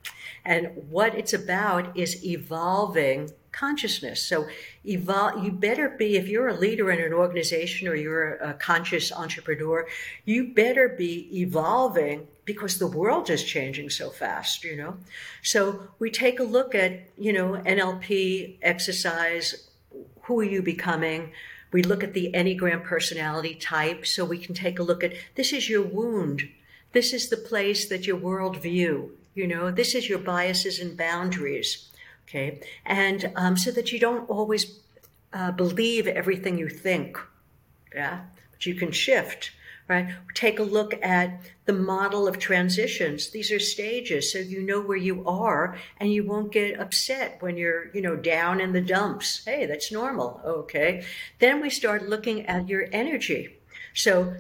And 0.44 0.70
what 0.88 1.14
it's 1.14 1.32
about 1.32 1.96
is 1.96 2.24
evolving 2.24 3.32
consciousness. 3.52 4.22
So 4.22 4.48
evolve, 4.84 5.44
you 5.44 5.52
better 5.52 5.90
be, 5.90 6.16
if 6.16 6.26
you're 6.26 6.48
a 6.48 6.54
leader 6.54 6.90
in 6.90 7.00
an 7.00 7.12
organization 7.12 7.86
or 7.86 7.94
you're 7.94 8.36
a 8.36 8.54
conscious 8.54 9.12
entrepreneur, 9.12 9.86
you 10.24 10.52
better 10.54 10.88
be 10.88 11.28
evolving 11.40 12.26
because 12.52 12.78
the 12.78 12.86
world 12.86 13.30
is 13.30 13.44
changing 13.44 13.90
so 13.90 14.10
fast, 14.10 14.64
you 14.64 14.76
know? 14.76 14.96
So 15.42 15.88
we 15.98 16.10
take 16.10 16.40
a 16.40 16.44
look 16.44 16.74
at, 16.74 17.00
you 17.18 17.32
know, 17.32 17.54
NLP, 17.64 18.58
exercise, 18.62 19.68
who 20.22 20.40
are 20.40 20.44
you 20.44 20.62
becoming? 20.62 21.32
We 21.72 21.82
look 21.82 22.04
at 22.04 22.14
the 22.14 22.30
Enneagram 22.34 22.84
personality 22.84 23.54
type 23.54 24.06
so 24.06 24.24
we 24.24 24.38
can 24.38 24.54
take 24.54 24.78
a 24.78 24.82
look 24.82 25.02
at 25.02 25.14
this 25.34 25.52
is 25.52 25.68
your 25.68 25.82
wound. 25.82 26.48
This 26.92 27.12
is 27.12 27.30
the 27.30 27.36
place 27.36 27.88
that 27.88 28.06
your 28.06 28.18
worldview 28.18 29.10
you 29.34 29.46
know, 29.46 29.70
this 29.70 29.94
is 29.94 30.08
your 30.08 30.18
biases 30.18 30.78
and 30.78 30.96
boundaries. 30.96 31.88
Okay. 32.28 32.60
And 32.84 33.32
um, 33.36 33.56
so 33.56 33.70
that 33.72 33.92
you 33.92 33.98
don't 33.98 34.28
always 34.28 34.78
uh, 35.32 35.52
believe 35.52 36.06
everything 36.06 36.58
you 36.58 36.68
think. 36.68 37.18
Yeah. 37.94 38.22
But 38.50 38.66
you 38.66 38.74
can 38.74 38.92
shift 38.92 39.52
right? 39.88 40.14
Take 40.34 40.58
a 40.58 40.64
look 40.64 40.94
at 41.02 41.40
the 41.64 41.72
model 41.72 42.26
of 42.26 42.38
transitions. 42.38 43.30
These 43.30 43.50
are 43.52 43.58
stages, 43.58 44.32
so 44.32 44.38
you 44.38 44.62
know 44.62 44.80
where 44.80 44.96
you 44.96 45.26
are 45.26 45.76
and 45.98 46.12
you 46.12 46.24
won't 46.24 46.52
get 46.52 46.80
upset 46.80 47.36
when 47.40 47.56
you're, 47.56 47.94
you 47.94 48.00
know, 48.00 48.16
down 48.16 48.60
in 48.60 48.72
the 48.72 48.80
dumps. 48.80 49.44
Hey, 49.44 49.66
that's 49.66 49.92
normal. 49.92 50.40
Okay. 50.44 51.04
Then 51.38 51.60
we 51.60 51.70
start 51.70 52.08
looking 52.08 52.46
at 52.46 52.68
your 52.68 52.86
energy. 52.92 53.58
So, 53.94 54.34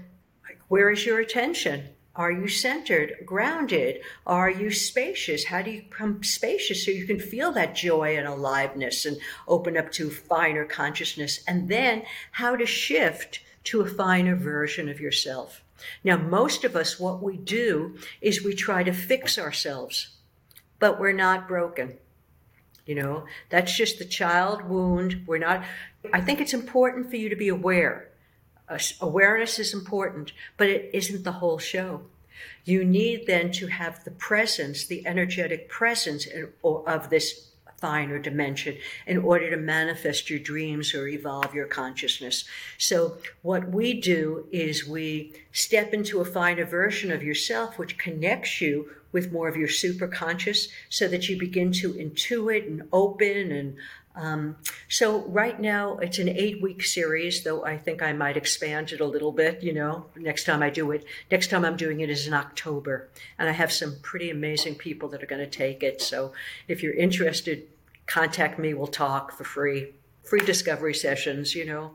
where 0.68 0.90
is 0.90 1.04
your 1.04 1.20
attention? 1.20 1.90
Are 2.14 2.30
you 2.30 2.46
centered, 2.46 3.14
grounded? 3.24 4.02
Are 4.26 4.50
you 4.50 4.70
spacious? 4.70 5.44
How 5.44 5.62
do 5.62 5.70
you 5.70 5.82
become 5.82 6.22
spacious 6.22 6.84
so 6.84 6.90
you 6.90 7.06
can 7.06 7.18
feel 7.18 7.52
that 7.52 7.74
joy 7.74 8.18
and 8.18 8.26
aliveness 8.26 9.06
and 9.06 9.16
open 9.48 9.78
up 9.78 9.90
to 9.92 10.10
finer 10.10 10.66
consciousness? 10.66 11.42
And 11.48 11.70
then 11.70 12.02
how 12.32 12.56
to 12.56 12.66
shift 12.66 13.40
to 13.64 13.80
a 13.80 13.88
finer 13.88 14.36
version 14.36 14.88
of 14.88 15.00
yourself. 15.00 15.62
Now, 16.04 16.16
most 16.16 16.64
of 16.64 16.76
us, 16.76 17.00
what 17.00 17.22
we 17.22 17.36
do 17.36 17.96
is 18.20 18.44
we 18.44 18.54
try 18.54 18.82
to 18.84 18.92
fix 18.92 19.38
ourselves, 19.38 20.10
but 20.78 21.00
we're 21.00 21.12
not 21.12 21.48
broken. 21.48 21.98
You 22.86 22.96
know, 22.96 23.24
that's 23.48 23.76
just 23.76 23.98
the 23.98 24.04
child 24.04 24.64
wound. 24.64 25.24
We're 25.26 25.38
not, 25.38 25.64
I 26.12 26.20
think 26.20 26.40
it's 26.40 26.54
important 26.54 27.10
for 27.10 27.16
you 27.16 27.28
to 27.28 27.36
be 27.36 27.48
aware 27.48 28.12
awareness 29.00 29.58
is 29.58 29.74
important, 29.74 30.32
but 30.56 30.68
it 30.68 30.90
isn't 30.92 31.24
the 31.24 31.32
whole 31.32 31.58
show. 31.58 32.02
You 32.64 32.84
need 32.84 33.26
then 33.26 33.52
to 33.52 33.66
have 33.66 34.04
the 34.04 34.10
presence, 34.10 34.86
the 34.86 35.06
energetic 35.06 35.68
presence 35.68 36.26
of 36.62 37.10
this 37.10 37.51
finer 37.82 38.16
dimension 38.16 38.78
in 39.08 39.18
order 39.18 39.50
to 39.50 39.56
manifest 39.56 40.30
your 40.30 40.38
dreams 40.38 40.94
or 40.94 41.08
evolve 41.08 41.52
your 41.52 41.66
consciousness. 41.66 42.44
So, 42.78 43.18
what 43.42 43.68
we 43.68 44.00
do 44.00 44.46
is 44.52 44.86
we 44.86 45.34
step 45.50 45.92
into 45.92 46.20
a 46.20 46.24
finer 46.24 46.64
version 46.64 47.10
of 47.10 47.24
yourself, 47.24 47.78
which 47.78 47.98
connects 47.98 48.60
you 48.60 48.88
with 49.10 49.32
more 49.32 49.48
of 49.48 49.56
your 49.56 49.68
superconscious 49.68 50.68
so 50.88 51.08
that 51.08 51.28
you 51.28 51.36
begin 51.36 51.72
to 51.72 51.92
intuit 51.92 52.68
and 52.68 52.88
open 52.92 53.50
and 53.50 53.76
um, 54.14 54.56
so 54.88 55.22
right 55.22 55.58
now 55.58 55.96
it's 55.98 56.18
an 56.18 56.28
eight 56.28 56.60
week 56.60 56.84
series, 56.84 57.44
though 57.44 57.64
I 57.64 57.78
think 57.78 58.02
I 58.02 58.12
might 58.12 58.36
expand 58.36 58.92
it 58.92 59.00
a 59.00 59.06
little 59.06 59.32
bit, 59.32 59.62
you 59.62 59.72
know, 59.72 60.06
next 60.16 60.44
time 60.44 60.62
I 60.62 60.70
do 60.70 60.90
it. 60.90 61.04
Next 61.30 61.48
time 61.48 61.64
I'm 61.64 61.76
doing 61.76 62.00
it 62.00 62.10
is 62.10 62.26
in 62.26 62.34
October. 62.34 63.08
And 63.38 63.48
I 63.48 63.52
have 63.52 63.72
some 63.72 63.96
pretty 64.02 64.30
amazing 64.30 64.74
people 64.74 65.08
that 65.10 65.22
are 65.22 65.26
going 65.26 65.42
to 65.42 65.50
take 65.50 65.82
it. 65.82 66.02
So 66.02 66.32
if 66.68 66.82
you're 66.82 66.94
interested, 66.94 67.68
contact 68.06 68.58
me. 68.58 68.74
We'll 68.74 68.86
talk 68.86 69.32
for 69.32 69.44
free, 69.44 69.94
free 70.22 70.44
discovery 70.44 70.94
sessions, 70.94 71.54
you 71.54 71.64
know. 71.64 71.92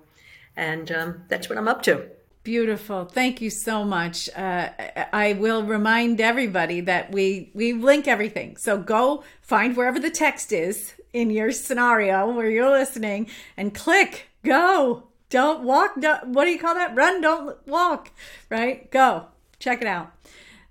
And 0.55 0.91
um, 0.91 1.23
that's 1.27 1.49
what 1.49 1.57
I'm 1.57 1.67
up 1.67 1.83
to. 1.83 2.07
Beautiful. 2.43 3.05
Thank 3.05 3.41
you 3.41 3.49
so 3.49 3.83
much. 3.83 4.29
Uh, 4.33 4.69
I 5.11 5.33
will 5.33 5.63
remind 5.63 6.21
everybody 6.21 6.79
that 6.81 7.11
we 7.11 7.51
we 7.53 7.73
link 7.73 8.07
everything. 8.07 8.55
So 8.55 8.77
go 8.77 9.23
find 9.41 9.75
wherever 9.75 9.99
the 9.99 10.09
text 10.09 10.53
is 10.53 10.93
in 11.11 11.29
your 11.29 11.51
scenario 11.51 12.31
where 12.31 12.49
you're 12.49 12.71
listening 12.71 13.29
and 13.57 13.75
click 13.75 14.29
go. 14.43 15.09
Don't 15.29 15.63
walk. 15.63 15.99
Don't, 15.99 16.29
what 16.29 16.45
do 16.45 16.51
you 16.51 16.59
call 16.59 16.75
that? 16.75 16.95
Run, 16.95 17.19
don't 17.19 17.57
walk. 17.67 18.11
Right? 18.49 18.89
Go. 18.91 19.25
Check 19.59 19.81
it 19.81 19.87
out. 19.87 20.13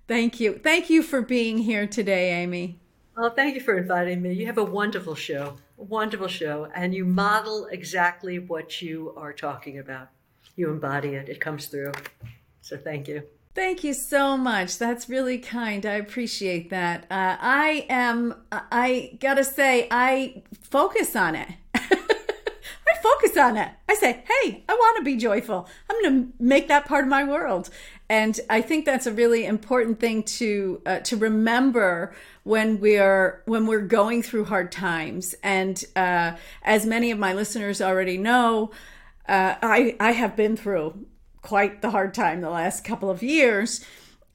Thank 0.08 0.40
you. 0.40 0.54
Thank 0.54 0.88
you 0.88 1.02
for 1.02 1.20
being 1.20 1.58
here 1.58 1.86
today, 1.86 2.42
Aimee. 2.42 2.78
Well, 3.16 3.30
thank 3.30 3.54
you 3.54 3.62
for 3.62 3.78
inviting 3.78 4.20
me. 4.20 4.34
You 4.34 4.44
have 4.44 4.58
a 4.58 4.64
wonderful 4.64 5.14
show, 5.14 5.56
a 5.78 5.82
wonderful 5.82 6.28
show, 6.28 6.68
and 6.74 6.94
you 6.94 7.06
model 7.06 7.64
exactly 7.72 8.38
what 8.38 8.82
you 8.82 9.14
are 9.16 9.32
talking 9.32 9.78
about. 9.78 10.08
You 10.54 10.68
embody 10.68 11.14
it, 11.14 11.30
it 11.30 11.40
comes 11.40 11.66
through. 11.66 11.92
So 12.60 12.76
thank 12.76 13.08
you. 13.08 13.22
Thank 13.54 13.82
you 13.84 13.94
so 13.94 14.36
much. 14.36 14.76
That's 14.76 15.08
really 15.08 15.38
kind. 15.38 15.86
I 15.86 15.94
appreciate 15.94 16.68
that. 16.68 17.04
Uh, 17.04 17.38
I 17.40 17.86
am, 17.88 18.34
I 18.52 19.16
gotta 19.18 19.44
say, 19.44 19.88
I 19.90 20.42
focus 20.60 21.16
on 21.16 21.36
it. 21.36 21.48
I 21.74 22.98
focus 23.02 23.34
on 23.38 23.56
it. 23.56 23.70
I 23.88 23.94
say, 23.94 24.24
hey, 24.26 24.62
I 24.68 24.76
wanna 24.78 25.02
be 25.02 25.16
joyful. 25.16 25.66
I'm 25.88 26.02
gonna 26.02 26.26
make 26.38 26.68
that 26.68 26.84
part 26.84 27.04
of 27.04 27.08
my 27.08 27.24
world. 27.24 27.70
And 28.08 28.38
I 28.48 28.60
think 28.60 28.84
that's 28.84 29.06
a 29.06 29.12
really 29.12 29.44
important 29.44 29.98
thing 29.98 30.22
to 30.24 30.80
uh, 30.86 31.00
to 31.00 31.16
remember 31.16 32.14
when 32.44 32.78
we're 32.80 33.42
when 33.46 33.66
we're 33.66 33.80
going 33.80 34.22
through 34.22 34.44
hard 34.44 34.70
times. 34.70 35.34
And 35.42 35.82
uh, 35.96 36.36
as 36.62 36.86
many 36.86 37.10
of 37.10 37.18
my 37.18 37.32
listeners 37.32 37.82
already 37.82 38.16
know, 38.16 38.70
uh, 39.28 39.56
I 39.60 39.96
I 39.98 40.12
have 40.12 40.36
been 40.36 40.56
through 40.56 41.06
quite 41.42 41.82
the 41.82 41.90
hard 41.90 42.14
time 42.14 42.40
the 42.40 42.50
last 42.50 42.84
couple 42.84 43.10
of 43.10 43.22
years. 43.22 43.84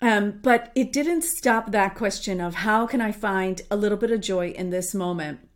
Um, 0.02 0.40
but 0.42 0.72
it 0.74 0.92
didn't 0.92 1.22
stop 1.22 1.72
that 1.72 1.94
question 1.94 2.42
of 2.42 2.56
how 2.56 2.88
can 2.88 3.02
I 3.02 3.12
find 3.12 3.62
a 3.70 3.76
little 3.76 3.98
bit 4.00 4.10
of 4.10 4.20
joy 4.20 4.50
in 4.50 4.72
this 4.72 4.96
moment? 4.96 5.48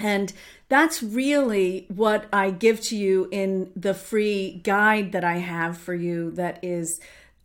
And 0.00 0.32
that's 0.68 1.02
really 1.02 1.86
what 1.88 2.26
I 2.32 2.50
give 2.50 2.80
to 2.82 2.96
you 2.96 3.28
in 3.30 3.72
the 3.74 3.94
free 3.94 4.60
guide 4.64 5.12
that 5.12 5.24
I 5.24 5.38
have 5.38 5.78
for 5.78 5.94
you 5.94 6.30
that 6.32 6.62
is 6.62 7.00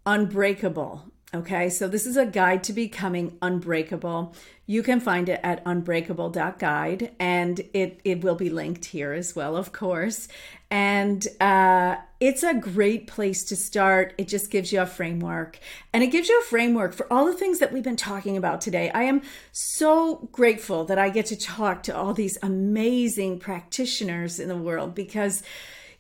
unbreakable. 0.06 1.06
Okay, 1.36 1.70
so 1.70 1.88
this 1.88 2.06
is 2.06 2.16
a 2.16 2.28
guide 2.28 2.64
to 2.66 2.74
becoming 2.74 3.40
unbreakable. 3.42 4.36
You 4.68 4.84
can 4.84 5.00
find 5.00 5.28
it 5.28 5.40
at 5.44 5.66
unbreakable.guide 5.66 7.16
and 7.20 7.60
it, 7.74 8.00
it 8.04 8.24
will 8.24 8.36
be 8.36 8.52
linked 8.52 8.86
here 8.86 9.14
as 9.14 9.36
well, 9.36 9.58
of 9.58 9.72
course. 9.72 10.28
And 10.70 11.26
uh, 11.42 11.96
it's 12.20 12.44
a 12.44 12.54
great 12.54 13.08
place 13.08 13.44
to 13.46 13.56
start. 13.56 14.14
It 14.20 14.28
just 14.28 14.52
gives 14.52 14.72
you 14.72 14.82
a 14.82 14.86
framework 14.86 15.58
and 15.92 16.04
it 16.04 16.08
gives 16.08 16.30
you 16.30 16.40
a 16.40 16.46
framework 16.46 16.94
for 16.94 17.12
all 17.12 17.26
the 17.26 17.34
things 17.34 17.58
that 17.58 17.74
we've 17.74 17.84
been 17.84 17.96
talking 17.96 18.38
about 18.38 18.62
today. 18.62 18.92
I 18.92 19.04
am 19.04 19.24
so 19.52 20.30
grateful 20.32 20.86
that 20.86 21.00
I 21.00 21.10
get 21.10 21.26
to 21.28 21.36
talk 21.36 21.82
to 21.84 21.98
all 21.98 22.14
these 22.14 22.38
amazing 22.44 23.40
practitioners 23.40 24.40
in 24.40 24.50
the 24.50 24.56
world 24.56 24.94
because 24.94 25.42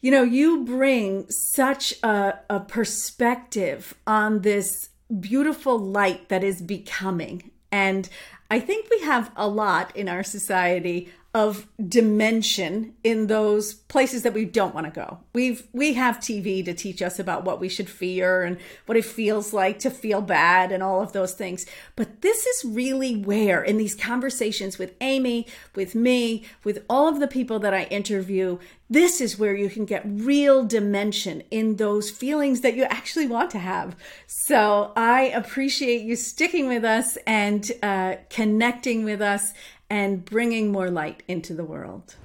you 0.03 0.11
know, 0.11 0.21
you 0.21 0.65
bring 0.65 1.25
such 1.29 1.93
a, 2.03 2.37
a 2.49 2.59
perspective 2.59 3.95
on 4.05 4.41
this 4.41 4.89
beautiful 5.21 5.79
light 5.79 6.27
that 6.27 6.43
is 6.43 6.61
becoming. 6.61 7.51
And 7.71 8.09
I 8.51 8.59
think 8.59 8.89
we 8.91 8.99
have 8.99 9.31
a 9.37 9.47
lot 9.47 9.95
in 9.95 10.09
our 10.09 10.21
society 10.21 11.09
of 11.33 11.67
dimension 11.89 12.93
in 13.03 13.25
those 13.25 13.73
places 13.73 14.21
that 14.21 14.35
we 14.35 14.45
don't 14.45 14.75
want 14.75 14.85
to 14.85 14.91
go. 14.91 15.17
We've 15.33 15.67
we 15.73 15.93
have 15.93 16.19
TV 16.19 16.63
to 16.63 16.75
teach 16.75 17.01
us 17.01 17.17
about 17.17 17.43
what 17.43 17.59
we 17.59 17.69
should 17.69 17.89
fear 17.89 18.43
and 18.43 18.59
what 18.85 18.97
it 18.97 19.05
feels 19.05 19.51
like 19.51 19.79
to 19.79 19.89
feel 19.89 20.21
bad 20.21 20.71
and 20.71 20.83
all 20.83 21.01
of 21.01 21.11
those 21.11 21.33
things. 21.33 21.65
But 21.95 22.21
this 22.21 22.45
is 22.45 22.65
really 22.65 23.15
where 23.15 23.63
in 23.63 23.77
these 23.77 23.95
conversations 23.95 24.77
with 24.77 24.93
Aimee, 25.01 25.47
with 25.73 25.95
me, 25.95 26.43
with 26.63 26.85
all 26.87 27.07
of 27.07 27.19
the 27.19 27.27
people 27.27 27.57
that 27.59 27.73
I 27.73 27.85
interview, 27.85 28.59
this 28.93 29.19
is 29.19 29.39
where 29.39 29.55
you 29.55 29.69
can 29.69 29.85
get 29.85 30.03
real 30.05 30.63
dimension 30.63 31.41
in 31.49 31.77
those 31.77 32.11
feelings 32.11 32.61
that 32.61 32.75
you 32.75 32.83
actually 32.83 33.25
want 33.25 33.49
to 33.51 33.57
have. 33.57 33.95
So 34.27 34.93
I 34.95 35.23
appreciate 35.29 36.03
you 36.03 36.15
sticking 36.15 36.67
with 36.67 36.85
us 36.85 37.17
and 37.25 37.71
uh, 37.81 38.17
connecting 38.29 39.03
with 39.03 39.19
us 39.19 39.53
and 39.89 40.25
bringing 40.25 40.71
more 40.71 40.89
light 40.89 41.23
into 41.27 41.53
the 41.53 41.63
world. 41.63 42.15